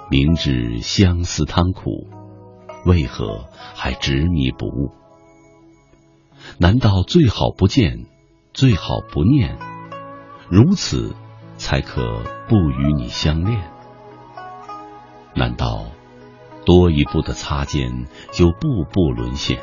[0.10, 2.08] 明知相思汤苦，
[2.86, 4.92] 为何还执迷不悟？
[6.58, 8.06] 难道最好不见，
[8.54, 9.58] 最好不念？
[10.50, 11.14] 如此。
[11.62, 13.62] 才可不与你相恋？
[15.36, 15.86] 难道
[16.66, 19.60] 多一步的擦肩就步步沦陷？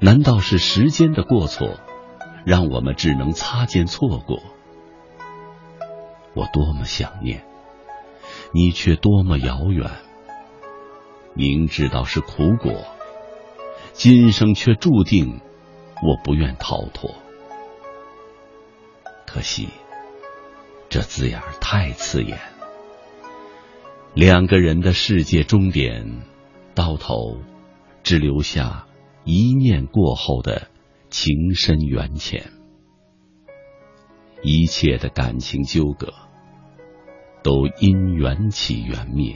[0.00, 1.78] 难道是时间的过错，
[2.44, 4.42] 让我们只能擦肩错过？
[6.34, 7.46] 我多么想念，
[8.52, 9.92] 你却多么遥远。
[11.34, 12.84] 明知道是苦果，
[13.92, 15.40] 今生却注定
[16.02, 17.14] 我不愿逃脱。
[19.24, 19.68] 可惜。
[20.94, 22.38] 这字眼太刺眼，
[24.14, 26.22] 两个人的世界终点，
[26.76, 27.40] 到头
[28.04, 28.86] 只留下
[29.24, 30.68] 一念过后的
[31.10, 32.52] 情深缘浅。
[34.44, 36.14] 一切的感情纠葛，
[37.42, 39.34] 都因缘起缘灭。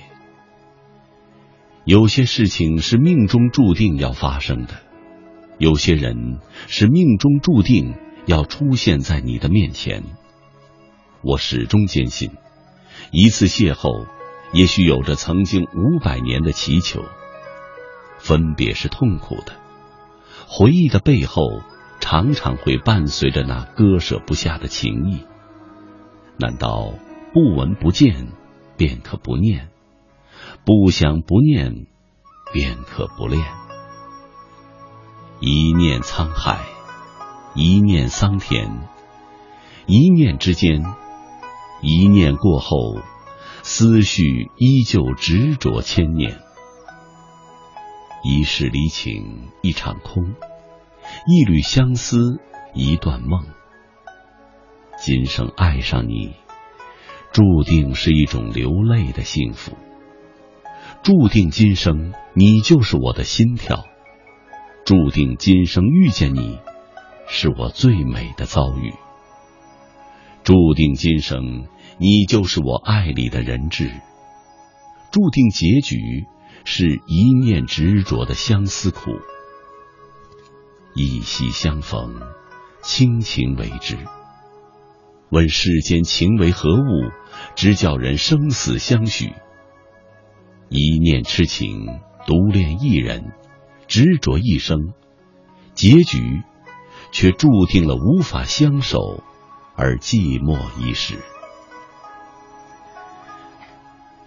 [1.85, 4.75] 有些事情是命中注定要发生的，
[5.59, 10.05] 有些人是命中注定要出现在你的面前。
[11.23, 12.31] 我始终坚信，
[13.11, 14.07] 一次邂逅，
[14.53, 17.05] 也许有着曾经五百年的祈求。
[18.19, 19.53] 分别是痛苦的，
[20.47, 21.63] 回忆的背后，
[22.01, 25.25] 常常会伴随着那割舍不下的情谊。
[26.37, 26.95] 难道
[27.33, 28.29] 不闻不见，
[28.77, 29.69] 便可不念？
[30.65, 31.87] 不想不念，
[32.53, 33.45] 便可不恋？
[35.41, 36.65] 一念沧海，
[37.55, 38.71] 一念桑田，
[39.87, 40.85] 一念之间，
[41.81, 42.97] 一念过后，
[43.63, 46.39] 思绪依旧执着千年。
[48.25, 50.35] 一世离情，一场空；
[51.27, 52.41] 一缕相思，
[52.75, 53.45] 一段梦。
[54.99, 56.35] 今生爱上你，
[57.33, 59.77] 注定是一种流泪的幸福。
[61.05, 63.85] 注定今生你就是我的心跳，
[64.85, 66.59] 注定今生遇见你，
[67.29, 68.95] 是我最美的遭遇。
[70.49, 71.67] 注定今生
[71.99, 73.91] 你就是我爱里的人质，
[75.13, 76.25] 注定结局
[76.65, 79.11] 是一念执着的相思苦。
[80.95, 82.15] 一夕相逢，
[82.83, 83.99] 倾情为之。
[85.29, 87.11] 问世间情为何物，
[87.55, 89.35] 直叫人生死相许。
[90.71, 93.35] 一念痴情，独恋一人，
[93.87, 94.95] 执着一生，
[95.75, 96.41] 结局
[97.13, 99.23] 却注定了无法相守，
[99.81, 101.23] 而寂寞一世。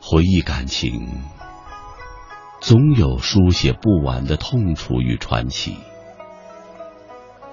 [0.01, 1.23] 回忆感情，
[2.61, 5.75] 总有书写不完的痛楚与传奇。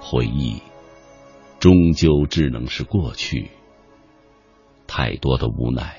[0.01, 0.63] 回忆。
[1.59, 3.51] 终究只能是过去，
[4.87, 5.99] 太多的无奈，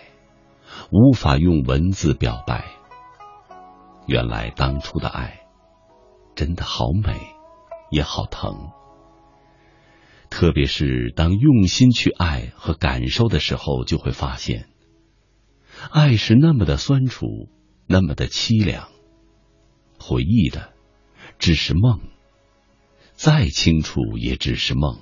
[0.89, 2.63] 无法用文字表白。
[4.05, 5.41] 原来当初的爱，
[6.33, 7.19] 真的好美，
[7.91, 8.71] 也好疼。
[10.29, 14.69] 特别是当用心去爱和感受的时候，就会发现，
[15.91, 17.49] 爱是那么的酸楚，
[17.87, 18.89] 那么的凄凉。
[19.99, 20.73] 回忆的
[21.39, 21.99] 只是梦，
[23.13, 24.99] 再清楚也只是梦。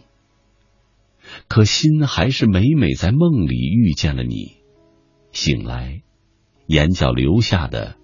[1.47, 4.53] 可心还是每每在梦里遇见了你，
[5.31, 6.01] 醒来，
[6.67, 7.97] 眼角流下的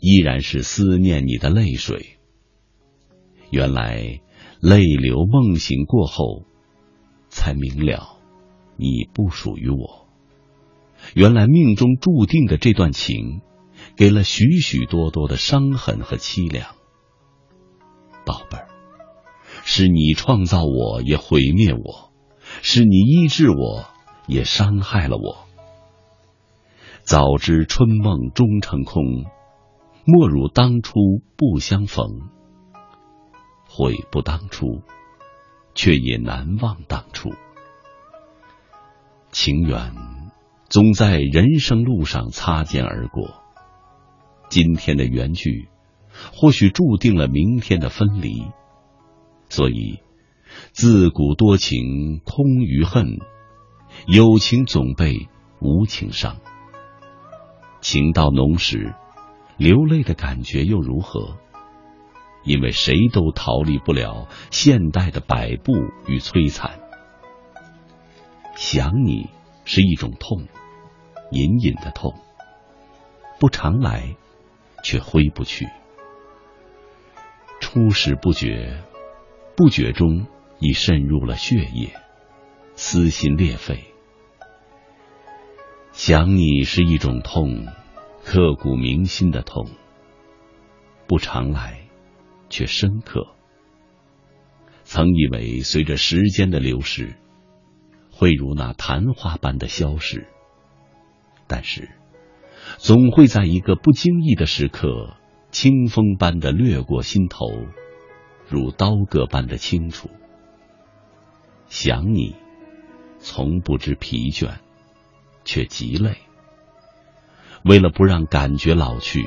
[0.00, 2.18] 依然是思念你的泪水。
[3.50, 4.20] 原来
[4.60, 6.46] 泪流梦醒过后，
[7.32, 8.18] 才明了
[8.76, 10.06] 你不属于我。
[11.14, 13.40] 原来命中注定的这段情，
[13.96, 16.76] 给了许许多多的伤痕和凄凉。
[18.26, 18.68] 宝贝儿，
[19.64, 22.12] 是你创造我，也毁灭我。
[22.60, 23.86] 是你医治我，
[24.26, 25.48] 也伤害了我。
[27.02, 29.24] 早知春梦终成空，
[30.04, 30.92] 莫如当初
[31.36, 32.28] 不相逢。
[33.66, 34.82] 悔不当初，
[35.74, 37.30] 却也难忘当初。
[39.30, 39.94] 情缘
[40.68, 43.42] 总在人生路上擦肩而过，
[44.48, 45.68] 今天的缘聚，
[46.34, 48.46] 或许注定了明天的分离。
[49.48, 50.00] 所以。
[50.72, 53.20] 自古多情空余恨，
[54.06, 55.28] 有情总被
[55.60, 56.36] 无情伤。
[57.80, 58.94] 情到浓时，
[59.56, 61.38] 流泪的感觉又如何？
[62.44, 65.72] 因为谁都逃离不了现代的摆布
[66.06, 66.80] 与摧残。
[68.56, 69.30] 想你
[69.64, 70.46] 是一种痛，
[71.30, 72.14] 隐隐的痛，
[73.38, 74.16] 不常来，
[74.82, 75.66] 却挥不去。
[77.60, 78.82] 初始不觉，
[79.56, 80.26] 不觉中。
[80.64, 81.92] 已渗入了血液，
[82.76, 83.82] 撕心裂肺。
[85.90, 87.66] 想你是一种痛，
[88.24, 89.66] 刻骨铭心的痛，
[91.08, 91.88] 不常来，
[92.52, 93.34] 却深刻。
[94.84, 97.16] 曾以为随着时间的流逝，
[98.10, 100.28] 会如那昙花般的消逝，
[101.46, 101.88] 但是
[102.76, 105.16] 总会在一个不经意的时刻，
[105.50, 107.46] 清风般的掠过心头，
[108.46, 110.10] 如刀割般的清楚。
[111.68, 112.36] 想你，
[113.18, 114.56] 从不知疲倦，
[115.42, 116.18] 却极累。
[117.64, 119.26] 为了不让感觉老去，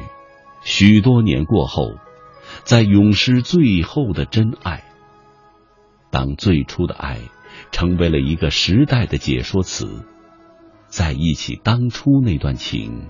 [0.61, 1.95] 许多年过后，
[2.63, 4.83] 在永失最后的真爱。
[6.11, 7.19] 当最初的爱
[7.71, 10.05] 成为了一个时代的解说词，
[10.87, 13.09] 在忆起当初那段情，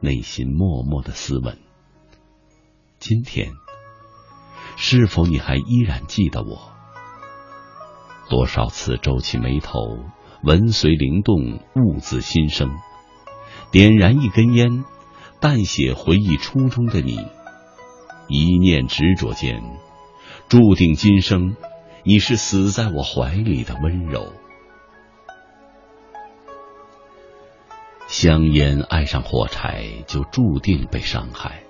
[0.00, 1.58] 内心默默的思问：
[2.98, 3.52] 今天，
[4.76, 6.72] 是否你还依然记得我？
[8.30, 9.78] 多少次皱起眉头，
[10.42, 12.70] 文随灵动，悟自心生。
[13.70, 14.84] 点燃一根烟，
[15.40, 17.18] 淡写回忆初中的你。
[18.28, 19.62] 一念执着间，
[20.48, 21.56] 注定今生
[22.04, 24.32] 你是死在我怀里的温柔。
[28.06, 31.62] 香烟爱上火柴，就注定被伤害；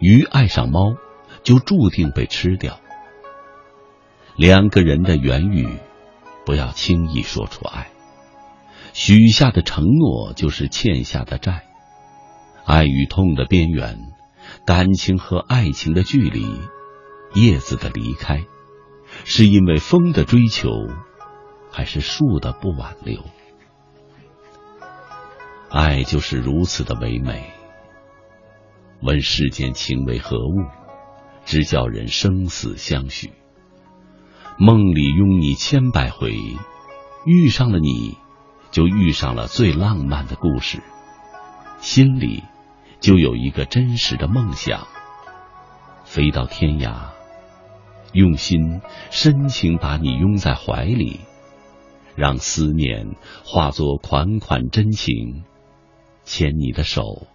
[0.00, 0.96] 鱼爱上猫，
[1.42, 2.80] 就注定被吃掉。
[4.36, 5.68] 两个人的缘遇，
[6.46, 7.88] 不要轻易说出爱。
[8.94, 11.64] 许下的承诺就是欠下的债。
[12.64, 13.98] 爱与痛的边缘，
[14.66, 16.46] 感情和爱情的距离，
[17.34, 18.46] 叶子的离开，
[19.24, 20.70] 是因为风的追求，
[21.70, 23.22] 还是树的不挽留？
[25.70, 27.52] 爱就是如此的唯美。
[29.00, 30.64] 问世间情为何物，
[31.44, 33.32] 只叫人生死相许。
[34.58, 36.34] 梦里拥你千百回，
[37.24, 38.16] 遇上了你，
[38.72, 40.82] 就遇上了最浪漫的故事。
[41.78, 42.42] 心里
[43.00, 44.86] 就有一个真实的梦想，
[46.04, 47.10] 飞到天涯，
[48.12, 48.80] 用心
[49.10, 51.20] 深情把你拥在怀里，
[52.16, 53.14] 让思念
[53.44, 55.44] 化作款款真情，
[56.24, 57.26] 牵你的手。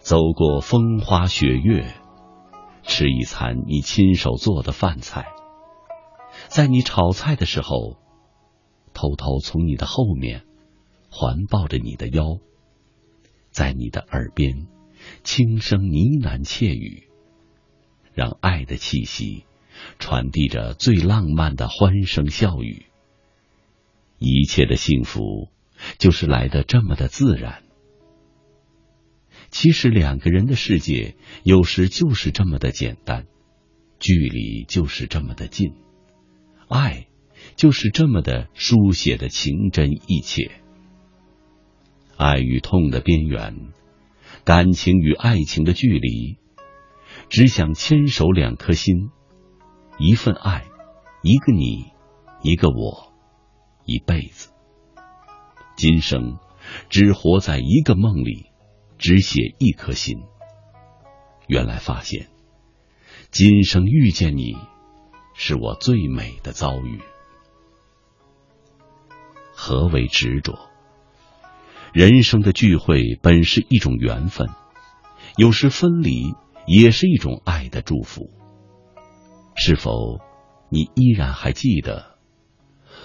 [0.00, 1.94] 走过风花雪月，
[2.82, 5.26] 吃一餐你亲手做的饭菜，
[6.48, 7.96] 在你炒菜的时候，
[8.94, 10.44] 偷偷从你的后面
[11.10, 12.38] 环抱着你的腰，
[13.50, 14.68] 在你的耳边
[15.22, 17.08] 轻声呢喃窃语，
[18.14, 19.44] 让爱的气息
[19.98, 22.86] 传递着最浪漫的欢声笑语。
[24.18, 25.48] 一切的幸福
[25.98, 27.62] 就是来的这么的自然。
[29.50, 33.26] 其实两个人的世界有时就是这么的简单，
[33.98, 35.72] 距离就是这么的近，
[36.68, 37.08] 爱
[37.56, 40.52] 就是这么的书写的情真意切。
[42.16, 43.72] 爱与痛的边缘，
[44.44, 46.38] 感情与爱情的距离，
[47.28, 49.10] 只想牵手两颗心，
[49.98, 50.66] 一份爱，
[51.22, 51.92] 一个你，
[52.42, 53.12] 一个我，
[53.84, 54.50] 一辈子。
[55.76, 56.38] 今生
[56.88, 58.50] 只活在一个梦里。
[59.02, 60.18] 只写一颗心。
[61.46, 62.28] 原来发现，
[63.30, 64.54] 今生遇见你，
[65.32, 67.00] 是我最美的遭遇。
[69.54, 70.69] 何为执着？
[71.92, 74.48] 人生的聚会本是一种缘分，
[75.36, 76.34] 有时分离
[76.66, 78.30] 也是一种爱的祝福。
[79.56, 80.20] 是否
[80.70, 82.16] 你依然还记得，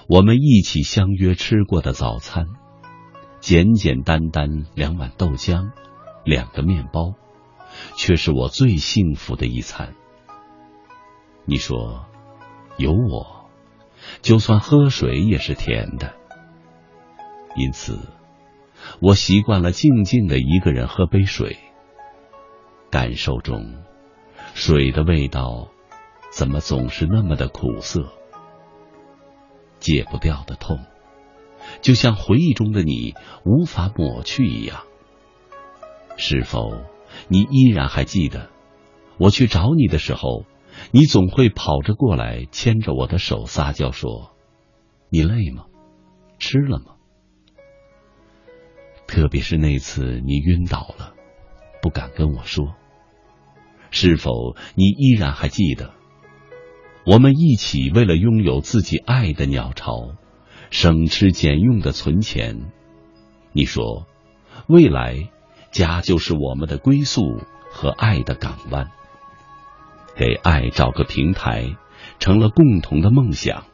[0.07, 2.45] 我们一起相约吃过的早餐？
[3.39, 5.71] 简简单单两碗豆浆，
[6.23, 7.15] 两个面包，
[7.95, 9.95] 却是我最幸福的一餐。
[11.45, 12.05] 你说，
[12.77, 13.49] 有我，
[14.21, 16.13] 就算喝水也是甜的。
[17.55, 17.99] 因此，
[19.01, 21.57] 我习惯了静静的一个人喝杯水，
[22.91, 23.83] 感受中，
[24.53, 25.69] 水的味道，
[26.31, 28.13] 怎么总是那么的苦涩，
[29.79, 30.79] 戒不掉的痛。
[31.81, 34.83] 就像回忆中的你无法抹去一样，
[36.15, 36.83] 是否
[37.27, 38.49] 你依然还记得，
[39.17, 40.45] 我去找你的时候，
[40.91, 44.35] 你总会跑着过来，牵着我的手撒娇说
[45.09, 45.65] ：“你累吗？
[46.37, 46.94] 吃了吗？”
[49.07, 51.13] 特别是那次你晕倒了，
[51.81, 52.75] 不敢跟我说，
[53.91, 55.93] 是否你依然还记得，
[57.05, 60.15] 我们一起为了拥有自己爱的鸟巢？
[60.71, 62.71] 省吃俭用的存钱，
[63.53, 64.07] 你说，
[64.67, 65.29] 未来
[65.71, 68.89] 家就是我们的归宿和爱的港湾，
[70.15, 71.77] 给爱找个平台，
[72.19, 73.65] 成了共同的梦想。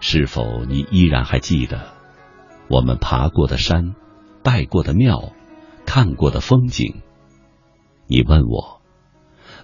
[0.00, 1.92] 是否你依然还记得
[2.70, 3.96] 我们爬过的山、
[4.44, 5.32] 拜过的庙、
[5.86, 7.02] 看过的风景？
[8.06, 8.80] 你问我，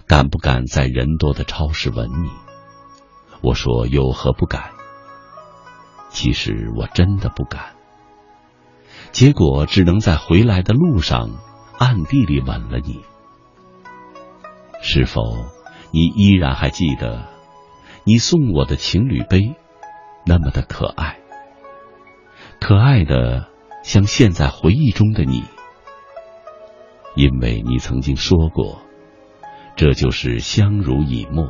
[0.07, 2.29] 敢不敢在人多的超市吻你？
[3.41, 4.71] 我说有何不敢？
[6.09, 7.75] 其实我真的不敢，
[9.13, 11.29] 结果只能在回来的路上
[11.77, 13.05] 暗地里吻了你。
[14.81, 15.45] 是否
[15.91, 17.25] 你依然还记得
[18.03, 19.55] 你送我的情侣杯，
[20.25, 21.19] 那么的可爱，
[22.59, 23.47] 可爱的
[23.83, 25.43] 像现在回忆中的你？
[27.15, 28.81] 因为你曾经说过，
[29.75, 31.49] 这就是相濡以沫。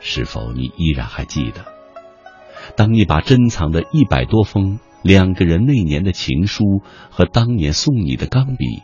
[0.00, 1.64] 是否你依然还记得？
[2.76, 8.82] 当你把珍藏的一百多封两个人那年的情书和当年送你的钢笔，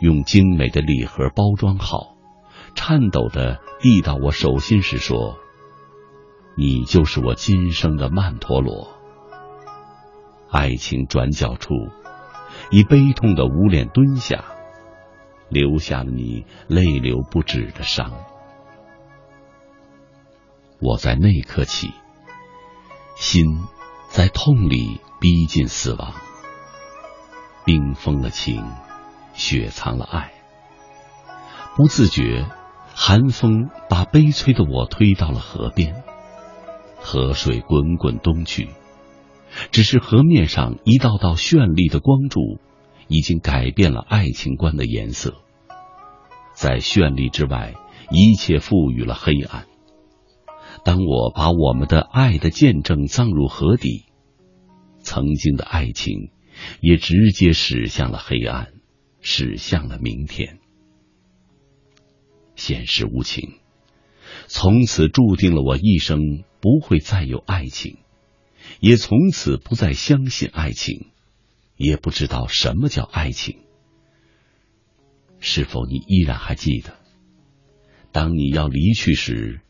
[0.00, 2.14] 用精美的礼盒包装好，
[2.74, 5.38] 颤抖的递到我手心时，说
[6.56, 8.96] ：“你就是我今生的曼陀罗。”
[10.50, 11.74] 爱情转角处，
[12.70, 14.44] 以悲痛的捂脸蹲下，
[15.48, 18.12] 留下了你泪流不止的伤。
[20.80, 21.92] 我在那一刻起。
[23.16, 23.44] 心
[24.08, 26.14] 在痛里逼近死亡，
[27.66, 28.64] 冰封了情，
[29.34, 30.32] 雪藏了爱。
[31.76, 32.46] 不自觉，
[32.94, 36.02] 寒风把悲催的我推到了河边，
[36.98, 38.70] 河水滚滚东去，
[39.70, 42.58] 只是河面上一道道绚丽的光柱，
[43.08, 45.36] 已经改变了爱情观的颜色。
[46.54, 47.74] 在绚丽之外，
[48.10, 49.66] 一切赋予了黑暗。
[50.84, 54.04] 当我把我们的爱的见证葬入河底，
[55.00, 56.30] 曾经的爱情
[56.80, 58.72] 也直接驶向了黑暗，
[59.20, 60.58] 驶向了明天。
[62.54, 63.54] 现实无情，
[64.46, 67.98] 从此注定了我一生不会再有爱情，
[68.80, 71.10] 也从此不再相信爱情，
[71.76, 73.60] 也不知道什么叫爱情。
[75.38, 76.94] 是否你依然还记得，
[78.10, 79.60] 当你要离去时，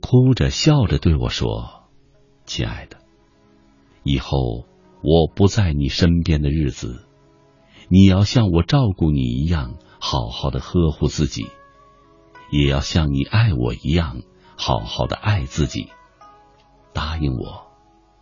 [0.00, 1.88] 哭着笑着对我说
[2.46, 2.98] ：“亲爱的，
[4.04, 4.66] 以后
[5.02, 7.04] 我不在你身边的日子，
[7.88, 11.46] 你要像我照顾你一样，好好的呵护自己。”
[12.52, 14.22] 也要像你爱我一样，
[14.56, 15.88] 好好的爱自己。
[16.92, 17.65] 答应我，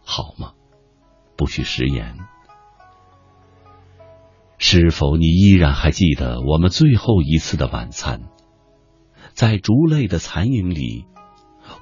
[0.05, 0.53] 好吗？
[1.37, 2.17] 不许食言。
[4.59, 8.23] 是否你依然还记得我们最后一次的晚餐？
[9.33, 11.07] 在烛泪的残影里，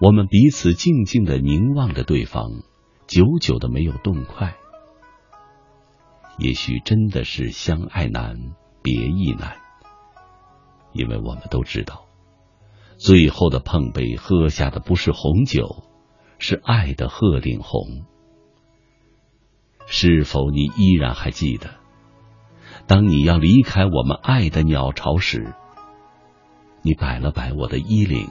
[0.01, 2.51] 我们彼此静静的凝望着对方，
[3.07, 4.55] 久久的没有动筷。
[6.39, 8.36] 也许真的是相爱难，
[8.82, 9.59] 别亦难，
[10.93, 12.07] 因为我们都知道。
[12.97, 15.85] 最后的碰杯，喝下的不是红酒，
[16.39, 18.07] 是爱的鹤顶红。
[19.86, 21.70] 是否你依然还记得，
[22.86, 25.54] 当你要离开我们爱的鸟巢时，
[26.82, 28.28] 你摆了摆我的衣领，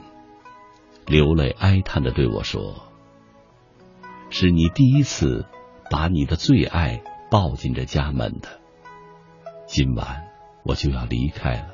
[1.06, 2.82] 流泪哀叹的对我说
[4.30, 5.46] ：“是你第一次
[5.90, 8.60] 把你的最爱抱进这家门的。
[9.66, 10.24] 今晚
[10.64, 11.68] 我就要离开了。”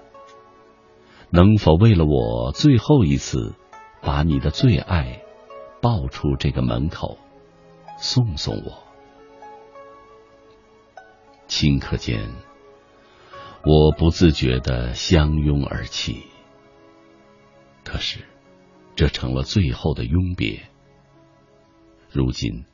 [1.30, 3.54] 能否为了我最后一次，
[4.00, 5.20] 把你的最爱
[5.82, 7.18] 抱出这个门口，
[7.98, 8.87] 送送我？
[11.48, 12.30] 顷刻间，
[13.64, 16.24] 我不自觉的相拥而泣。
[17.84, 18.20] 可是，
[18.94, 20.68] 这成了最后的拥别。
[22.10, 22.66] 如今，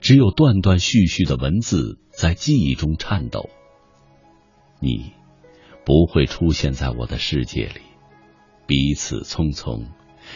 [0.00, 3.50] 只有断断续续的文字在记忆中颤抖。
[4.80, 5.12] 你
[5.84, 7.80] 不会出现在我的世界里。
[8.66, 9.86] 彼此匆匆，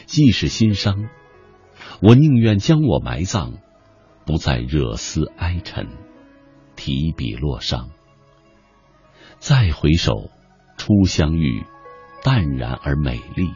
[0.06, 1.08] 既是心伤，
[2.02, 3.58] 我宁愿将我埋葬，
[4.26, 5.86] 不再惹丝哀沉，
[6.76, 7.86] 提笔落殇。
[9.38, 10.30] 再回首，
[10.76, 11.64] 初相遇，
[12.22, 13.50] 淡然而美丽。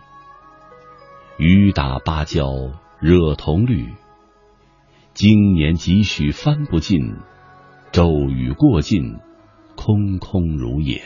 [1.36, 3.94] 雨打芭蕉，惹铜绿。
[5.14, 7.16] 经年几许翻不尽，
[7.92, 9.18] 骤雨过尽，
[9.76, 11.02] 空空如也。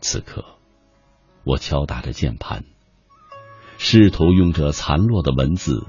[0.00, 0.44] 此刻。
[1.44, 2.64] 我敲打着键盘，
[3.78, 5.86] 试图用这残落的文字，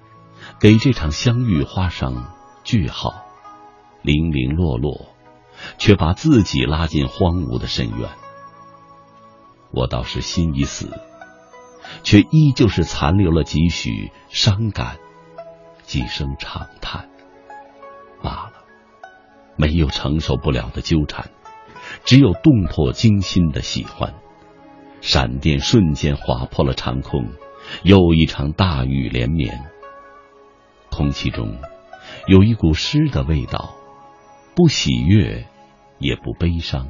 [0.60, 3.27] 给这场相遇画上句号。
[4.02, 5.08] 零零落落，
[5.78, 8.10] 却把自己拉进荒芜的深渊。
[9.72, 10.90] 我倒是心已死，
[12.04, 14.98] 却依旧是残留了几许伤感，
[15.84, 17.10] 几声长叹。
[18.22, 18.54] 罢了，
[19.58, 21.30] 没有承受不了的纠缠，
[22.04, 24.14] 只有动魄惊心的喜欢。
[25.02, 27.30] 闪电瞬间划破了长空，
[27.84, 29.70] 又一场大雨连绵。
[30.90, 31.60] 空气中
[32.26, 33.76] 有一股诗的味道，
[34.58, 35.46] 不喜悦，
[36.00, 36.88] 也不悲伤，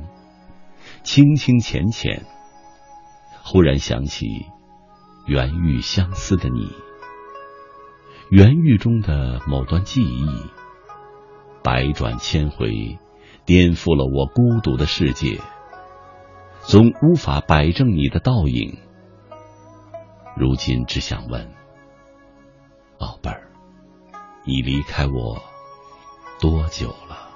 [1.03, 2.26] 清清浅浅。
[3.44, 4.45] 忽然想起
[5.26, 6.72] 缘遇相思的你，
[8.31, 10.30] 缘遇中的某段记忆，
[11.61, 12.99] 百转千回，
[13.44, 15.41] 颠覆了我孤独的世界。
[16.61, 18.77] 总无法摆正你的倒影，
[20.38, 21.53] 如今只想问，
[22.98, 23.52] 宝贝儿，
[24.45, 25.44] 你离开我
[26.39, 27.27] 多久了？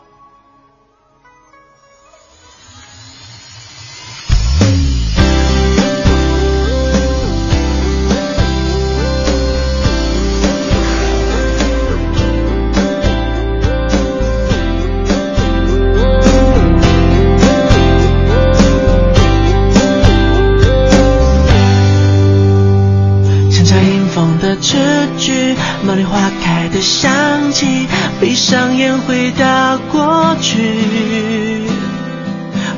[28.21, 31.65] 闭上眼回到过去。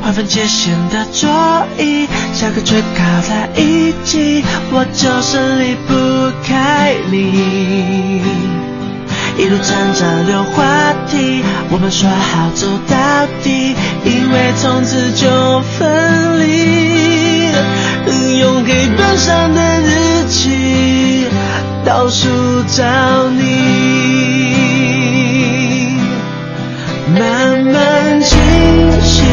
[0.01, 1.29] 划分界限的桌
[1.77, 4.41] 椅，下课却靠在一起，
[4.71, 8.21] 我就是离不开你。
[9.37, 13.75] 一路站着聊话题，我们说好走到底，
[14.05, 17.51] 以为从此就分离。
[18.39, 21.27] 用黑板上的日期。
[21.85, 22.29] 倒数
[22.75, 22.81] 找
[23.29, 24.62] 你，
[27.07, 28.39] 慢慢清
[29.01, 29.23] 晰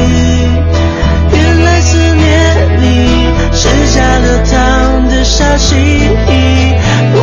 [1.33, 5.77] 原来思念你是加了糖的沙息
[7.15, 7.19] 我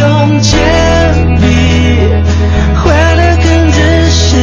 [0.00, 0.58] 用铅
[1.36, 1.44] 笔
[2.74, 3.78] 画的更仔
[4.10, 4.36] 细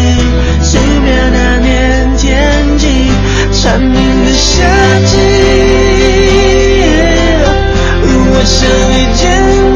[0.61, 3.11] 素描那年天气
[3.51, 4.65] 蝉鸣的夏
[5.05, 5.17] 季。
[8.31, 8.57] 我想
[8.93, 9.68] 遇见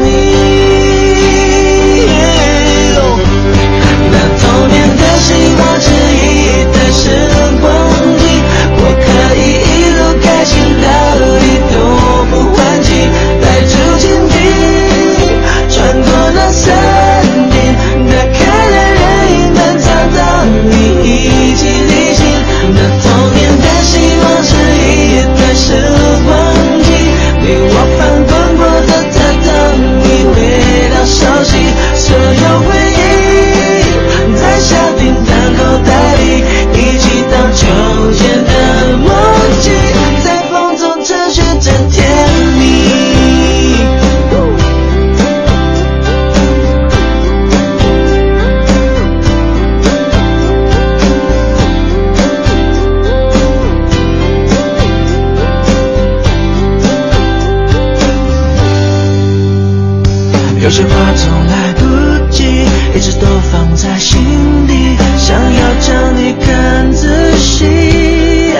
[60.88, 61.82] 话总来不
[62.30, 64.20] 及，一直都放在心
[64.66, 68.54] 底，想要将你看仔细。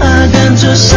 [0.00, 0.96] 啊，但这失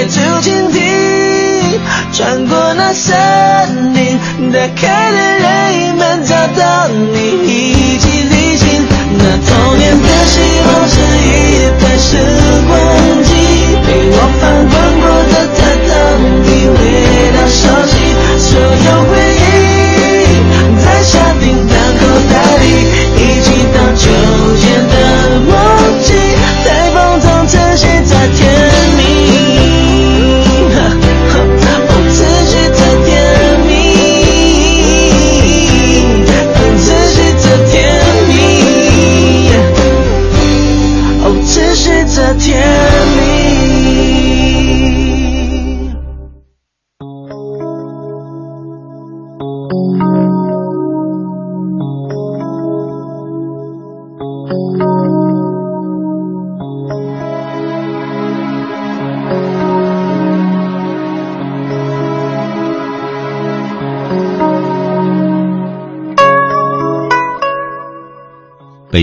[0.00, 0.78] 带着蜻蜓
[2.12, 4.18] 穿过那森林，
[4.50, 8.86] 打开任意门找到你一起旅行。
[9.18, 11.28] 那童年的希望是一
[11.80, 12.08] 台时
[12.66, 12.70] 光
[13.24, 13.30] 机，
[13.84, 15.90] 陪我翻滚过的榻榻
[16.44, 16.80] 米，味
[17.36, 17.92] 道熟悉，
[18.38, 19.49] 所有回忆。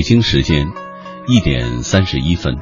[0.08, 0.66] 北京时间
[1.28, 2.56] 一点三十一分，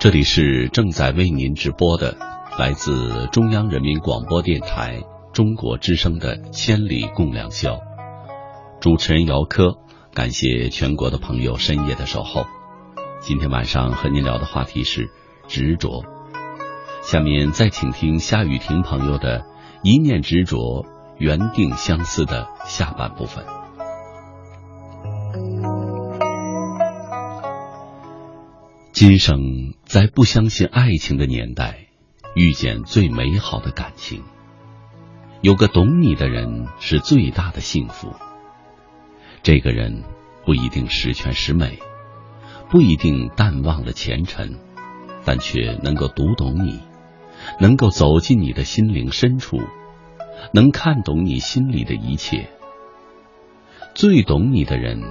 [0.00, 2.16] 这里是正在为您直播的
[2.58, 5.00] 来自中央人民广播电台
[5.32, 7.74] 中国之声的《千里共良宵》，
[8.80, 9.76] 主持人姚科，
[10.12, 12.44] 感谢全国的朋友深夜的守候。
[13.20, 15.08] 今天晚上和您聊的话题是
[15.46, 16.02] 执着，
[17.04, 19.42] 下面再请听夏雨婷朋友的
[19.84, 20.84] 《一念执着，
[21.18, 23.44] 缘定相思》的下半部分。
[28.94, 31.88] 今生在不相信爱情的年代，
[32.36, 34.22] 遇见最美好的感情。
[35.40, 38.14] 有个懂你的人是最大的幸福。
[39.42, 40.04] 这个人
[40.46, 41.80] 不一定十全十美，
[42.70, 44.60] 不一定淡忘了前尘，
[45.24, 46.78] 但却能够读懂你，
[47.58, 49.60] 能够走进你的心灵深处，
[50.52, 52.48] 能看懂你心里的一切。
[53.96, 55.02] 最懂你的人，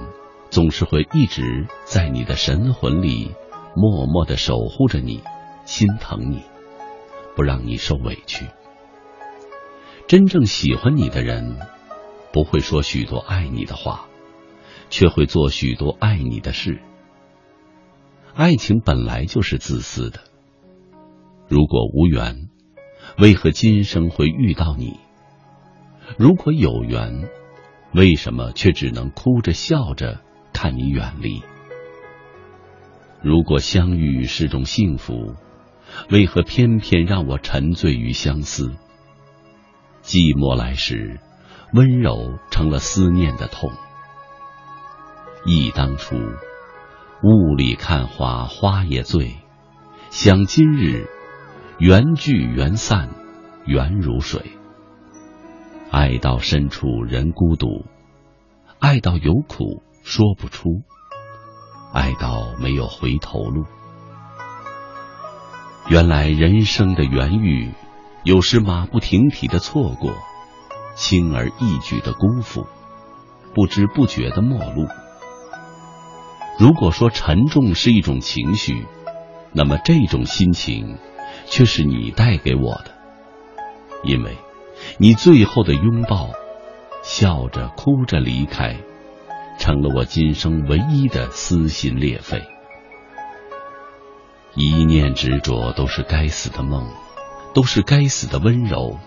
[0.48, 3.32] 总是会一直在你的神魂里。
[3.74, 5.22] 默默的守护着你，
[5.64, 6.42] 心疼你，
[7.34, 8.46] 不让你受委屈。
[10.06, 11.56] 真正喜欢你的人，
[12.32, 14.06] 不会说许多爱你的话，
[14.90, 16.80] 却会做许多爱你的事。
[18.34, 20.20] 爱情本来就是自私的。
[21.48, 22.48] 如果无缘，
[23.18, 24.98] 为何今生会遇到你？
[26.18, 27.28] 如果有缘，
[27.94, 30.20] 为什么却只能哭着笑着
[30.52, 31.42] 看你远离？
[33.24, 35.34] 如果相遇是种幸福，
[36.10, 38.74] 为何偏偏让我沉醉于相思？
[40.02, 41.18] 寂寞来时，
[41.72, 43.72] 温柔成了思念的痛。
[45.46, 46.16] 忆当初，
[47.22, 49.36] 雾里看花花也醉，
[50.10, 51.08] 想今日，
[51.78, 53.08] 缘聚缘散，
[53.64, 54.42] 缘如水。
[55.90, 57.86] 爱到深处人孤独，
[58.80, 60.82] 爱到有苦说不出，
[61.94, 63.64] 爱到没有回头路。
[65.88, 67.72] 原来人生的缘遇，
[68.24, 70.12] 有时马不停蹄的错过，
[70.96, 72.66] 轻而易举的辜负，
[73.54, 74.88] 不知不觉的陌路。
[76.58, 78.86] 如果说沉重是一种情绪，
[79.52, 80.98] 那么这种心情，
[81.46, 82.92] 却是你带给我的，
[84.02, 84.36] 因为，
[84.98, 86.30] 你最后的拥抱，
[87.04, 88.78] 笑着哭着离开，
[89.58, 92.42] 成了我今生唯一的撕心裂肺。
[94.54, 96.88] 一念执着都是该死的梦，
[97.54, 98.98] 都是该死的温柔，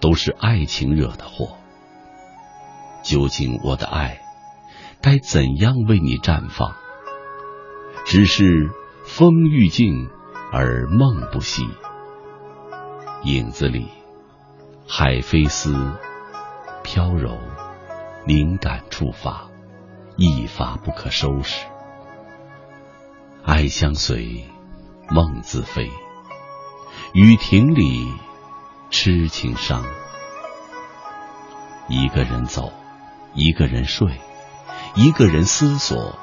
[0.00, 1.56] 都是爱情惹的祸。
[3.02, 4.20] 究竟我的爱
[5.00, 6.74] 该怎样为你绽放？
[8.04, 8.70] 只是
[9.04, 10.08] 风欲静
[10.52, 11.62] 而梦不息，
[13.22, 13.88] 影子里
[14.88, 15.92] 海飞丝
[16.82, 17.38] 飘柔，
[18.26, 19.49] 灵感触发，
[20.22, 21.66] 一发不可收拾。
[23.42, 24.44] 爱相随。
[25.12, 25.90] 梦自飞，
[27.14, 28.06] 雨亭里
[28.90, 29.84] 痴情伤。
[31.88, 32.72] 一个人走，
[33.34, 34.20] 一个人睡，
[34.94, 36.16] 一个人思索，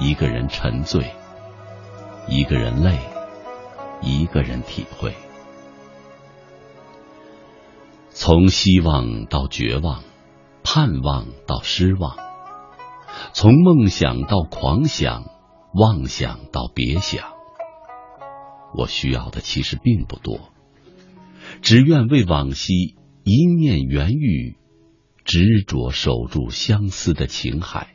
[0.00, 1.14] 一个人沉醉，
[2.26, 2.98] 一个人累，
[4.00, 5.14] 一个人体会。
[8.10, 10.02] 从希望到绝望，
[10.64, 12.16] 盼望到失望，
[13.32, 15.24] 从梦想到狂想，
[15.74, 17.32] 妄想到别想。
[18.74, 20.52] 我需要的其实并不多，
[21.62, 24.56] 只愿为往昔一念缘遇，
[25.24, 27.94] 执着守住相思的情海。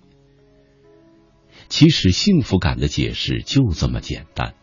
[1.70, 4.56] 其实幸福感的解释就这么简单：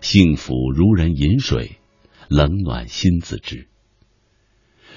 [0.00, 1.78] 幸福如人饮水，
[2.28, 3.68] 冷暖心自知。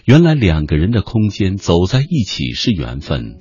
[0.03, 3.39] 原来两个人的空间走在一起是缘分，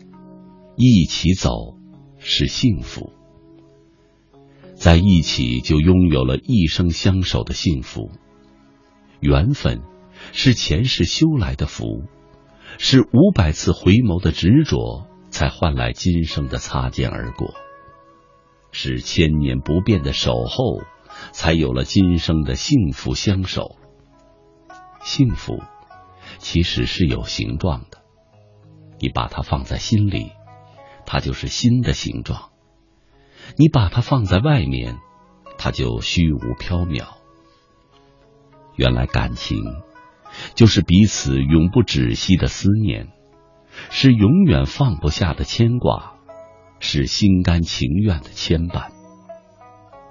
[0.76, 1.76] 一起走
[2.18, 3.12] 是幸福。
[4.74, 8.10] 在一起就拥有了一生相守的幸福。
[9.20, 9.82] 缘分
[10.32, 12.04] 是前世修来的福，
[12.78, 17.54] 是五百次回眸的执着才换来今生的擦肩而过，
[18.72, 20.82] 是千年不变的守候
[21.32, 23.76] 才有了今生的幸福相守。
[25.02, 25.62] 幸福
[26.38, 28.02] 其实是有形状的，
[28.98, 30.32] 你把它放在心里，
[31.06, 32.50] 它就是心的形状。
[33.56, 34.98] 你把它放在外面，
[35.58, 37.06] 它就虚无缥缈。
[38.76, 39.58] 原来感情
[40.54, 43.08] 就是彼此永不止息的思念，
[43.90, 46.14] 是永远放不下的牵挂，
[46.80, 48.90] 是心甘情愿的牵绊。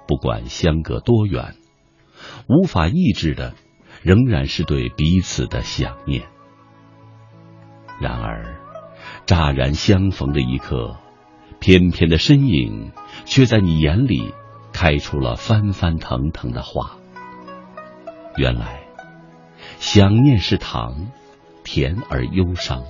[0.06, 1.56] 不管相隔多远，
[2.48, 3.54] 无法抑制的
[4.02, 6.28] 仍然是对彼此的想念。
[8.00, 8.60] 然而，
[9.26, 10.96] 乍然相逢的一刻。
[11.60, 12.92] 翩翩的身影，
[13.24, 14.34] 却在你眼里
[14.72, 16.96] 开出了翻翻腾腾的花。
[18.36, 18.82] 原来，
[19.78, 21.08] 想念是糖，
[21.62, 22.84] 甜而忧伤。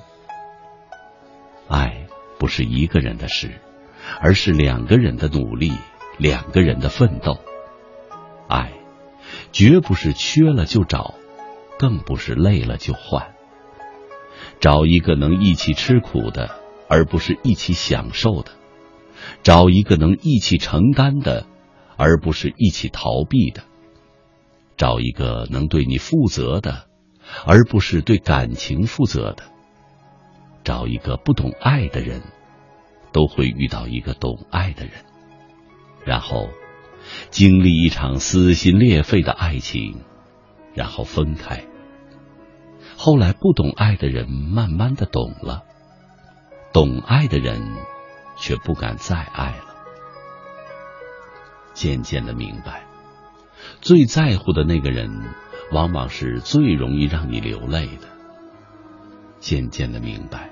[1.68, 2.06] 爱
[2.38, 3.60] 不是一个人的事，
[4.20, 5.72] 而是两个人的努力，
[6.18, 7.38] 两个人的奋斗。
[8.48, 8.72] 爱，
[9.52, 11.14] 绝不是缺了就找，
[11.78, 13.33] 更不是累了就换。
[14.64, 16.58] 找一个能一起吃苦的，
[16.88, 18.52] 而不是一起享受的。
[19.42, 21.46] 找一个能一起承担的，
[21.98, 23.60] 而不是一起逃避的；
[24.78, 26.86] 找一个能对你负责的，
[27.44, 29.44] 而不是对感情负责的；
[30.64, 32.22] 找一个不懂爱的人，
[33.12, 34.94] 都会遇到一个懂爱的人，
[36.06, 36.48] 然后
[37.28, 40.00] 经历一场撕心裂肺的爱情，
[40.72, 41.66] 然后分开。
[43.04, 45.62] 后来不懂爱的人慢慢的懂了，
[46.72, 47.60] 懂爱的人。
[48.36, 49.76] 却不敢再爱了。
[51.72, 52.84] 渐渐的明白，
[53.80, 55.08] 最在乎的那个人，
[55.70, 58.08] 往往是最容易让你流泪的。
[59.38, 60.50] 渐渐的明白，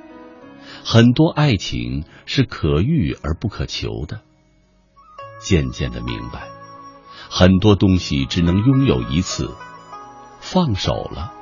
[0.85, 4.21] 很多爱情是可遇而不可求的。
[5.41, 6.47] 渐渐的明白，
[7.29, 9.53] 很多东西只能拥有一次，
[10.39, 11.33] 放手了，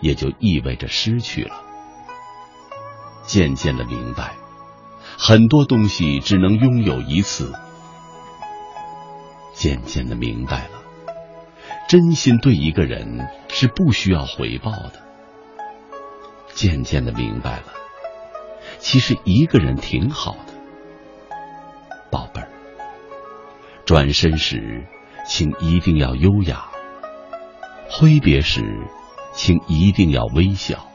[0.00, 1.62] 也就意味着失去了。
[3.24, 4.34] 渐渐的明白。
[5.18, 7.52] 很多东西只能拥有一次。
[9.54, 10.82] 渐渐的明白了，
[11.88, 15.02] 真心对一个人是不需要回报的。
[16.52, 17.72] 渐渐的明白了，
[18.78, 20.52] 其实一个人挺好的，
[22.10, 22.48] 宝贝儿。
[23.86, 24.86] 转身时，
[25.26, 26.70] 请一定要优雅；
[27.88, 28.62] 挥别时，
[29.36, 30.88] 请一定要微笑。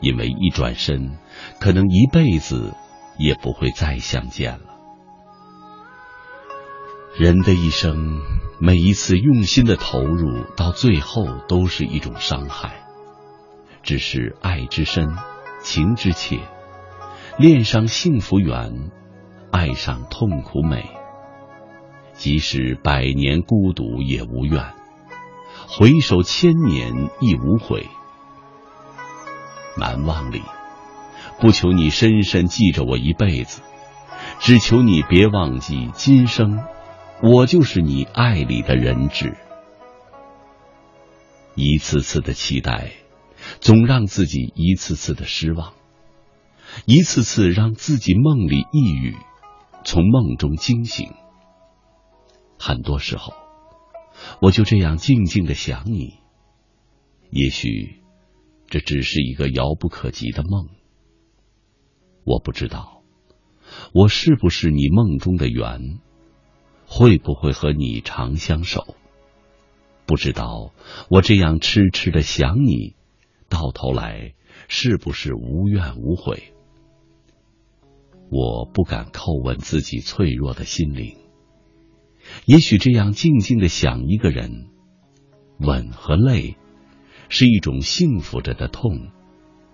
[0.00, 1.16] 因为一转身，
[1.58, 2.74] 可能一辈子
[3.16, 4.74] 也不会再相见了。
[7.16, 8.20] 人的一生，
[8.60, 12.84] 每一次用心的投入，到最后都是一种伤害。
[13.82, 15.16] 只是爱之深，
[15.62, 16.40] 情之切，
[17.38, 18.90] 恋上幸福远，
[19.52, 20.84] 爱上痛苦美。
[22.14, 24.74] 即使百年孤独也无怨，
[25.68, 27.88] 回首千年亦无悔。
[29.76, 30.42] 难忘里，
[31.40, 33.62] 不求你深深记着我一辈子，
[34.38, 36.64] 只求你别忘记今生，
[37.22, 39.36] 我就是你爱里的人质。
[41.56, 42.92] 一次次的期待，
[43.60, 45.72] 总让自己一次次的失望，
[46.84, 49.16] 一次次让自己梦里抑郁，
[49.84, 51.12] 从梦中惊醒。
[52.58, 53.34] 很多时候，
[54.40, 56.14] 我就这样静静的想你。
[57.30, 58.02] 也许，
[58.68, 60.68] 这只是一个遥不可及的梦。
[62.24, 63.02] 我不知道，
[63.92, 65.98] 我是不是你梦中的缘，
[66.86, 68.96] 会不会和你长相守？
[70.06, 70.72] 不知道
[71.10, 72.94] 我这样痴痴的想你，
[73.48, 74.34] 到头来
[74.68, 76.52] 是不是无怨无悔？
[78.30, 81.16] 我不敢叩问自己脆弱的心灵。
[82.46, 84.68] 也许这样静静的想一个人，
[85.58, 86.56] 吻和泪，
[87.28, 89.08] 是一种幸福着的痛，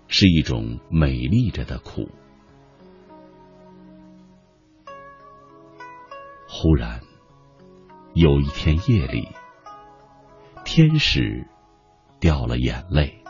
[0.07, 2.09] 是一种美丽着的苦。
[6.47, 7.01] 忽然，
[8.13, 9.27] 有一天夜里，
[10.65, 11.47] 天使
[12.19, 13.23] 掉了眼泪，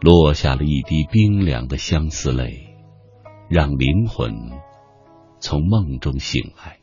[0.00, 2.74] 落下了一滴冰凉的相思泪，
[3.48, 4.32] 让灵魂
[5.40, 6.77] 从梦中醒来。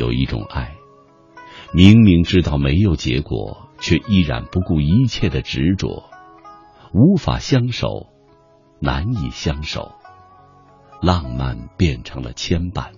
[0.00, 0.76] 有一种爱，
[1.74, 6.04] 明明知道没有结果，却依然不顾一切的执着，
[6.94, 8.06] 无法相守，
[8.80, 9.92] 难以相守，
[11.02, 12.92] 浪漫变成了牵绊，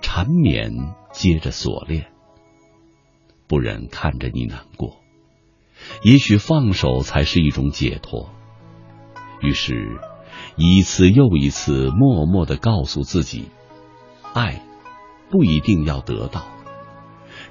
[0.00, 2.12] 缠绵接着锁链，
[3.48, 4.98] 不忍看着你难过，
[6.04, 8.30] 也许放手才是一种解脱。
[9.40, 9.98] 于是，
[10.54, 13.48] 一次又一次，默默的告诉自己，
[14.32, 14.62] 爱。
[15.32, 16.44] 不一定要得到，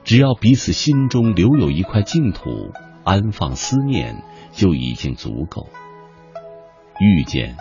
[0.04, 2.72] 只要彼此心中留有一块净土，
[3.04, 5.68] 安放思念就已经足够。
[7.00, 7.58] 遇见，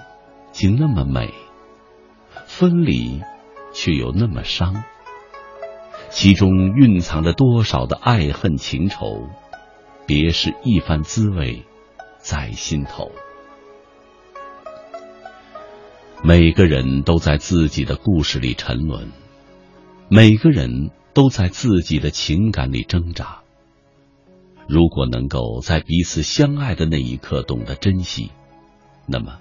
[0.52, 1.30] 竟那么美；
[2.46, 3.22] 分离，
[3.72, 4.84] 却又那么伤。
[6.10, 9.26] 其中蕴藏着多少的爱恨情仇，
[10.06, 11.64] 别是一番滋味
[12.18, 13.10] 在心头。
[16.22, 19.10] 每个人都在自己的故事里沉沦。
[20.12, 23.42] 每个人都在自己的情感里挣扎。
[24.68, 28.32] 如果能够在彼此相爱的那一刻懂得珍惜，
[29.06, 29.38] 那么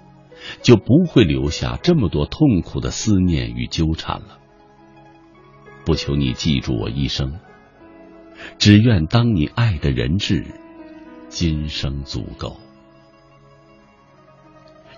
[0.62, 4.38] 就不会留下这么多痛苦的思念与纠缠了。
[5.84, 7.40] 不求你记住我一生，
[8.58, 10.46] 只愿当你爱的人质，
[11.28, 12.60] 今生足够。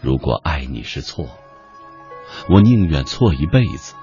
[0.02, 1.30] 如果爱你是错，
[2.50, 3.94] 我宁愿错一辈子。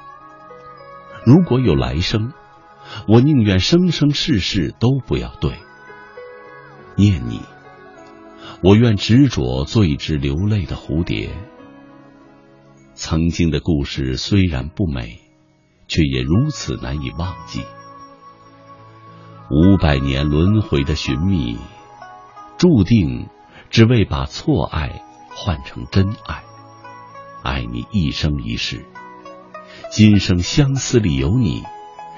[1.26, 2.34] 如果有来生，
[3.08, 5.54] 我宁愿生生世世都不要对。
[6.96, 7.42] 念你，
[8.64, 11.30] 我愿执着做一只流泪的蝴蝶。
[12.94, 15.22] 曾经的故事虽然不美，
[15.88, 17.64] 却也如此难以忘记。
[19.50, 21.58] 五百年轮回的寻觅，
[22.58, 23.28] 注定
[23.70, 26.44] 只为把错爱换成真爱，
[27.44, 28.86] 爱你一生一世。
[29.90, 31.64] 今生相思里有你，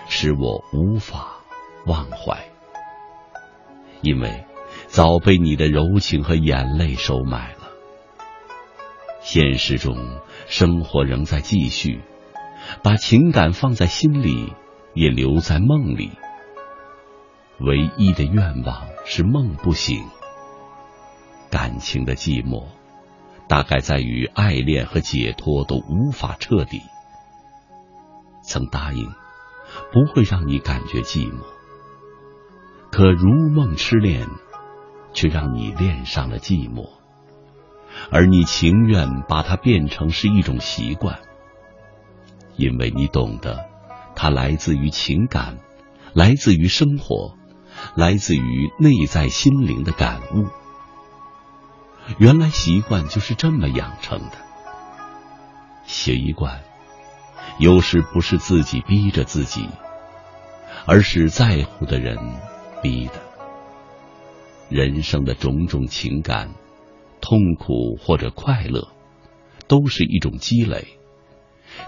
[0.09, 1.37] 使我无法
[1.85, 2.37] 忘怀。
[4.01, 4.43] 因为
[4.87, 7.69] 早被你的柔情和眼泪收买了。
[9.21, 9.95] 现实中，
[10.47, 12.01] 生活仍在继续，
[12.83, 14.51] 把情感放在心里，
[14.93, 16.11] 也留在梦里。
[17.59, 20.03] 唯一的愿望是梦不醒。
[21.49, 22.65] 感情的寂寞，
[23.47, 26.81] 大概在于爱恋和解脱都无法彻底。
[28.51, 29.09] 曾答应
[29.93, 31.37] 不会让你感觉寂寞，
[32.91, 34.27] 可如梦痴恋，
[35.13, 36.89] 却让你恋上了寂寞，
[38.11, 41.19] 而你情愿把它变成是一种习惯，
[42.57, 43.69] 因为你懂得，
[44.17, 45.59] 它来自于情感，
[46.13, 47.37] 来自于生活，
[47.95, 50.49] 来自于内在心灵的感悟。
[52.17, 54.33] 原来习惯就是这么养成的，
[55.85, 56.69] 习惯。
[57.59, 59.67] 有时不是自己逼着自己，
[60.85, 62.17] 而是在乎的人
[62.81, 63.13] 逼的。
[64.69, 66.49] 人生的种种情感，
[67.19, 68.87] 痛苦或者快乐，
[69.67, 70.87] 都是一种积累。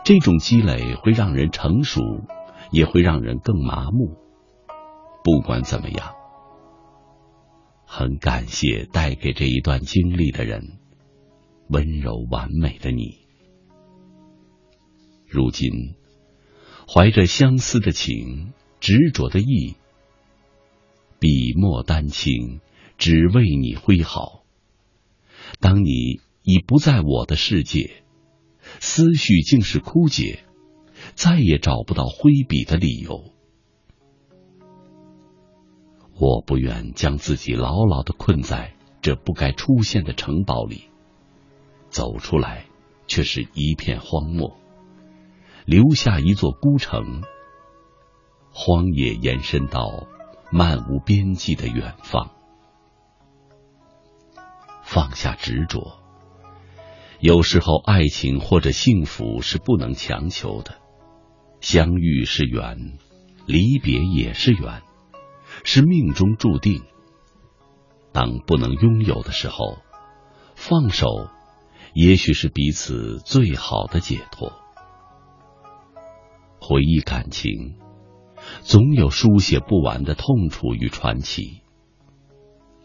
[0.04, 2.02] 这种积累会让人成熟，
[2.72, 4.18] 也会让人更麻木。
[5.24, 6.14] 不管怎么样，
[7.86, 10.80] 很感谢带给这一段经历的人，
[11.70, 13.23] 温柔完美的你。
[15.34, 15.96] 如今，
[16.88, 19.78] 怀着相思的情，执着的意，
[21.18, 22.62] 笔墨丹青，
[23.00, 24.44] 只为你挥毫。
[25.60, 28.04] 当你已不在我的世界，
[28.80, 30.44] 思绪竟是枯竭，
[31.16, 33.24] 再也找不到挥笔的理由。
[36.16, 40.84] 我不愿将自己牢牢的困在这不该出现的城堡里，
[41.90, 42.68] 走出来
[43.08, 44.60] 却是一片荒漠。
[45.66, 47.22] 留下一座孤城，
[48.52, 50.08] 荒野延伸到
[50.52, 52.32] 漫无边际的远方。
[54.84, 56.00] 放下执着，
[57.20, 60.76] 有时候爱情或者幸福是不能强求的。
[61.62, 62.98] 相遇是缘，
[63.48, 64.82] 离别也是缘，
[65.64, 66.84] 是命中注定。
[68.12, 69.78] 当不能拥有的时候，
[70.56, 71.30] 放手，
[71.94, 74.52] 也许是彼此最好的解脱。
[76.66, 77.76] 回忆感情，
[78.62, 81.62] 总有书写不完的痛楚与传奇。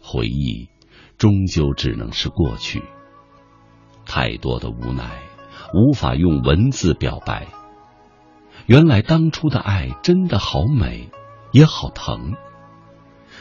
[0.01, 0.67] 回忆
[1.17, 2.83] 终究只能是过去，
[4.05, 5.21] 太多的无奈
[5.73, 7.47] 无法用文字表白。
[8.65, 11.09] 原来当初的爱真的好美，
[11.53, 12.33] 也好疼。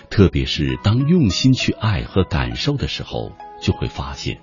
[0.09, 4.41] 特别是当用心去爱和感受的时候，就会发现，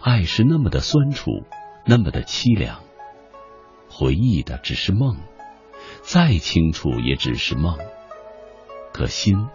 [0.00, 1.42] 爱是那么的酸楚，
[1.84, 2.78] 那么的凄凉。
[3.98, 5.16] 回忆的只是梦，
[6.02, 7.76] 再清楚也只是梦。
[8.92, 9.48] 可心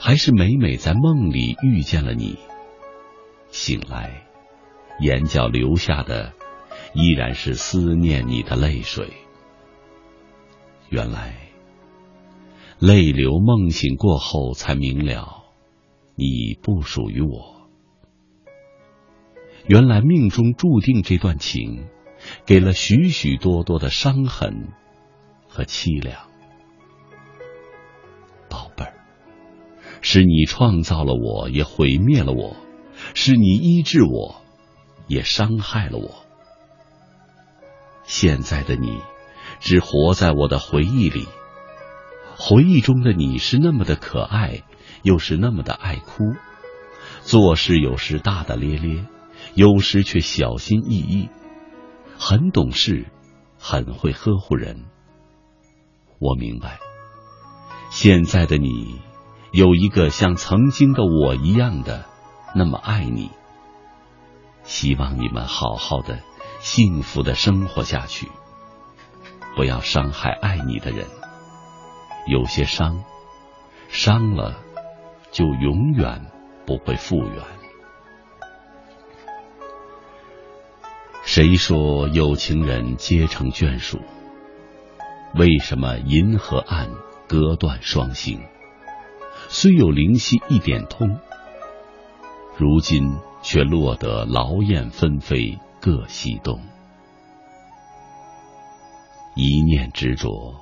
[0.00, 2.36] 还是每每在梦里遇见了你。
[3.52, 4.26] 醒来，
[4.98, 6.32] 眼角流下的
[6.94, 9.08] 依然是思念你的泪水。
[10.90, 11.36] 原来，
[12.80, 15.44] 泪流梦醒过后才明了，
[16.16, 17.68] 你不属于我。
[19.68, 21.86] 原来命中注定这段情。
[22.44, 24.68] 给了许许多多的伤痕
[25.48, 26.26] 和凄凉，
[28.48, 28.94] 宝贝儿，
[30.00, 32.56] 是你创造了我，也毁灭了我；
[33.14, 34.42] 是你医治我，
[35.06, 36.24] 也伤害了我。
[38.04, 39.00] 现在的你，
[39.60, 41.26] 只活在我的回忆里，
[42.36, 44.62] 回忆中的你是那么的可爱，
[45.02, 46.34] 又是那么的爱哭，
[47.22, 49.04] 做事有时大大咧咧，
[49.54, 51.28] 有时却小心翼翼。
[52.18, 53.06] 很懂事，
[53.58, 54.84] 很会呵护人。
[56.18, 56.78] 我明白，
[57.90, 59.00] 现在的你
[59.52, 62.06] 有一个像曾经的我一样的
[62.54, 63.30] 那么爱你。
[64.64, 66.20] 希望你们好好的、
[66.58, 68.28] 幸福的生活下去，
[69.54, 71.06] 不要伤害爱你的人。
[72.26, 73.04] 有些伤，
[73.88, 74.56] 伤了
[75.30, 76.32] 就永远
[76.66, 77.65] 不会复原。
[81.26, 83.98] 谁说有情人皆成眷属？
[85.34, 86.88] 为什么银河岸
[87.26, 88.40] 隔断双星？
[89.48, 91.18] 虽有灵犀一点通，
[92.56, 96.62] 如今却落得劳燕分飞各西东。
[99.34, 100.54] 一念执着，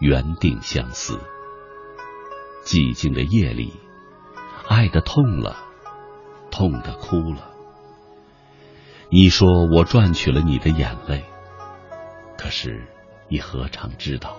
[0.00, 1.20] 缘定相思。
[2.64, 3.72] 寂静的夜里，
[4.66, 5.56] 爱的痛了，
[6.50, 7.53] 痛的哭了。
[9.14, 11.22] 你说我赚取了你的眼泪，
[12.36, 12.88] 可是
[13.28, 14.38] 你何尝知道，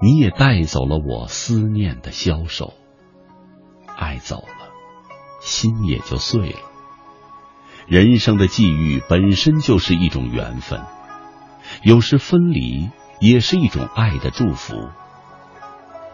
[0.00, 2.72] 你也带走了我思念的消瘦。
[3.94, 4.70] 爱走了，
[5.42, 6.58] 心也就碎了。
[7.86, 10.80] 人生的际遇本身就是一种缘分，
[11.82, 12.88] 有时分离
[13.20, 14.88] 也是一种爱的祝福。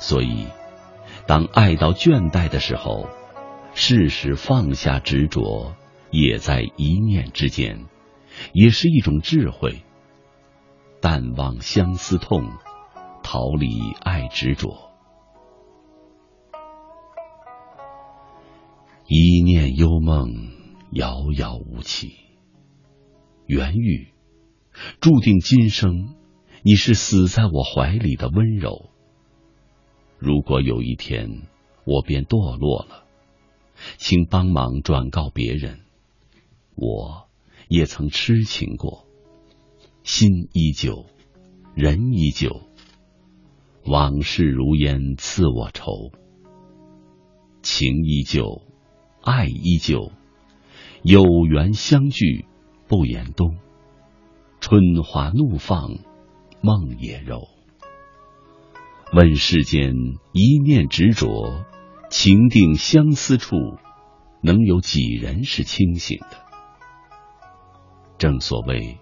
[0.01, 0.49] 所以，
[1.29, 3.09] 当爱到倦怠的时候，
[3.73, 5.77] 适时放下执着。
[6.11, 7.87] 也在一念之间，
[8.53, 9.83] 也是一种智慧。
[11.01, 12.51] 淡忘相思痛，
[13.23, 14.91] 逃离爱执着。
[19.07, 20.29] 一念幽梦，
[20.91, 22.13] 遥遥无期。
[23.47, 24.13] 缘遇，
[25.01, 26.15] 注定今生
[26.63, 28.91] 你是死在我怀里的温柔。
[30.19, 31.43] 如果有一天
[31.85, 33.05] 我便堕落了，
[33.97, 35.81] 请帮忙转告别人。
[36.81, 37.29] 我
[37.69, 39.05] 也曾痴情过，
[40.05, 41.07] 心依旧，
[41.75, 42.63] 人依旧，
[43.85, 46.13] 往事如烟刺我愁。
[47.63, 48.63] 情依旧，
[49.23, 50.13] 爱依旧，
[51.03, 52.47] 有缘相聚
[52.87, 53.59] 不言冬，
[54.61, 55.99] 春花怒放
[56.63, 57.49] 梦也柔。
[59.13, 59.95] 问世间
[60.33, 61.65] 一念执着，
[62.09, 63.57] 情定相思处，
[64.43, 66.48] 能有几人是清醒的？
[68.19, 68.99] 正所谓，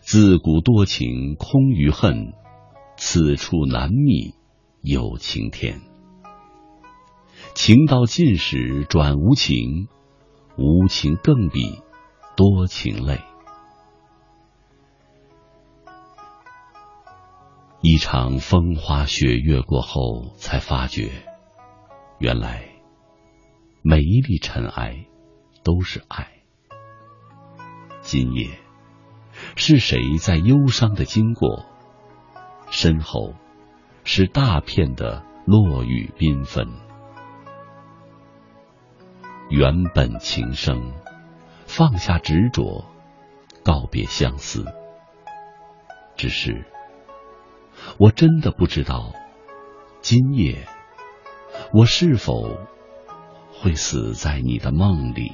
[0.00, 2.32] 自古多情空余恨，
[2.96, 4.34] 此处难觅
[4.80, 5.82] 有情天。
[7.54, 9.88] 情到尽时转无情，
[10.56, 11.82] 无情更比
[12.36, 13.20] 多情累。
[17.82, 21.10] 一场风花雪月过后，才发觉，
[22.18, 22.64] 原来
[23.82, 25.06] 每一粒尘埃
[25.62, 26.33] 都是爱。
[28.04, 28.50] 今夜
[29.56, 31.64] 是谁在忧伤的经过？
[32.70, 33.32] 身后
[34.04, 36.68] 是大片的落雨缤纷。
[39.48, 40.92] 原本情深，
[41.66, 42.84] 放下执着，
[43.64, 44.66] 告别相思。
[46.14, 46.66] 只是。
[47.98, 49.14] 我真的不知道，
[50.02, 50.68] 今夜
[51.72, 52.58] 我是否
[53.54, 55.32] 会死在你的梦里。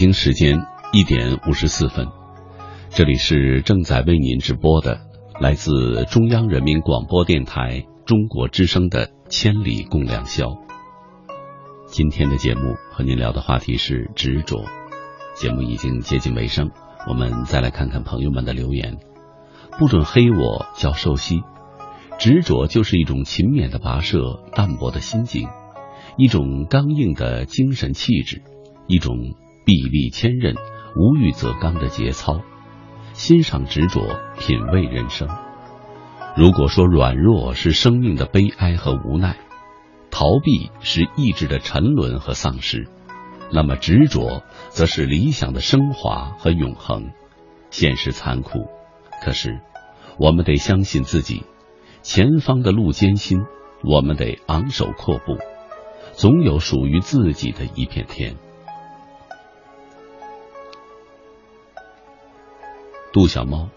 [0.00, 2.08] 北京时间一点五十四分，
[2.88, 5.02] 这里是正在为您直播的
[5.38, 10.46] 来自中央人民广播电台中国之声的《千里共良宵》。
[11.84, 14.64] 今天的节目和您聊的话题是执着。
[15.34, 16.70] 节目已经接近尾声，
[17.06, 18.96] 我们再来看看朋友们的留言。
[19.78, 21.42] 不准黑我叫寿西，
[22.18, 25.46] 执着就是一种勤勉的跋涉，淡泊的心境，
[26.16, 28.42] 一种刚硬的精神气质，
[28.86, 29.34] 一种
[29.70, 30.56] 臂力千仞、
[30.96, 32.40] 无欲则刚的节操。
[33.12, 35.28] 欣赏执着，品味人生。
[36.36, 39.36] 如果说软弱是生命的悲哀和无奈，
[40.10, 42.88] 逃避是意志的沉沦和丧失，
[43.52, 47.12] 那么执着则是理想的升华和永恒。
[47.70, 48.66] 现实残酷，
[49.24, 49.60] 可是。
[50.18, 51.44] 我们得相信自己，
[52.02, 53.44] 前方的路艰辛，
[53.84, 55.38] 我们得昂首阔步，
[56.12, 58.34] 总有属于自己的一片天。
[63.12, 63.70] 杜小猫，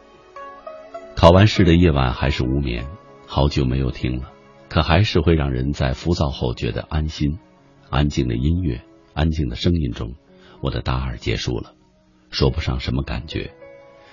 [1.16, 2.86] 考完试的夜晚还是无眠，
[3.26, 4.32] 好久没有听了，
[4.70, 7.40] 可还是会让人在浮躁后觉得安心。
[7.90, 8.84] 安静的音乐，
[9.16, 10.14] 安静的声音中，
[10.62, 11.74] 我的大二结束了，
[12.30, 13.56] 说不上什么感觉。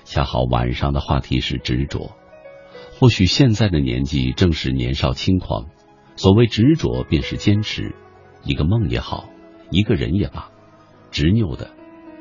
[0.04, 2.16] 恰好晚上的话题是执着。
[2.98, 5.66] 或许现在的年纪正是年少轻狂，
[6.16, 7.94] 所谓执着便是坚持，
[8.42, 9.28] 一个梦也好，
[9.70, 10.50] 一个人也罢，
[11.10, 11.70] 执拗的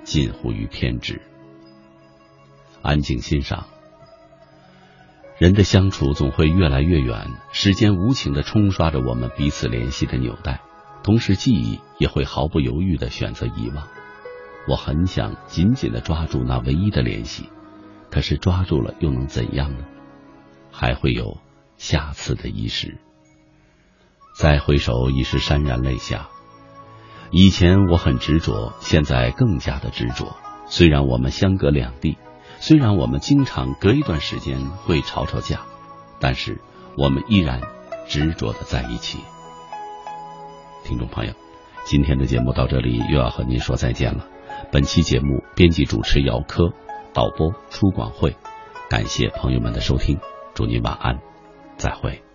[0.04, 1.22] 近乎于偏执。
[2.82, 3.66] 安静欣赏，
[5.38, 10.62] 人的相处总会越来越远，时间无情的冲刷着我们彼此联系的纽带，
[11.04, 13.88] 同时记忆也会毫不犹豫的选择遗忘。
[14.68, 17.50] 我很想紧紧的抓住那唯一的联系，
[18.12, 19.86] 可是抓住了又能怎样呢？
[20.72, 21.38] 还会有
[21.78, 22.98] 下次的遗失，
[24.36, 26.30] 再回首已是潸然泪下。
[27.32, 30.36] 以前我很执着，现在更加的执着。
[30.68, 32.18] 虽然我们相隔两地，
[32.60, 35.62] 虽然我们经常隔一段时间会吵吵架，
[36.20, 36.62] 但是
[36.98, 37.62] 我们依然
[38.08, 39.20] 执着的在一起。
[40.84, 41.34] 听众朋友，
[41.86, 44.28] 今天的节目到这里又要和您说再见了。
[44.72, 46.74] 本期节目编辑主持姚科，
[47.14, 48.36] 导播出广会，
[48.90, 50.20] 感谢朋友们的收听。
[50.54, 51.20] 祝您晚安，
[51.78, 52.29] 再会。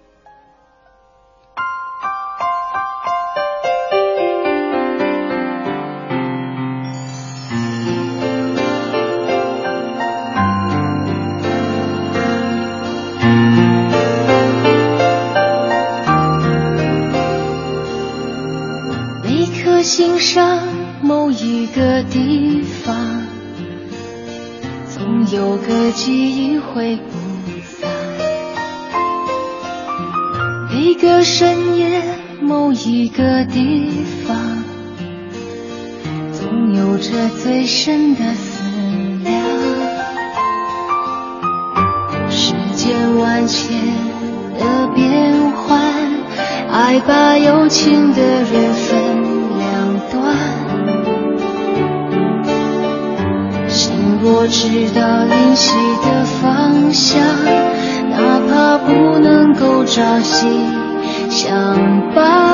[26.74, 27.02] 记忆回顾。
[30.72, 32.02] 每个深夜，
[32.40, 34.36] 某一个地方，
[36.32, 38.60] 总有着最深的思
[39.22, 39.40] 量。
[42.28, 43.78] 世间万千
[44.58, 45.80] 的变幻，
[46.72, 48.73] 爱把有情的人
[54.44, 55.72] 我知道灵犀
[56.04, 57.18] 的方向。
[58.10, 60.46] 哪怕不能够朝夕
[61.30, 62.53] 相伴，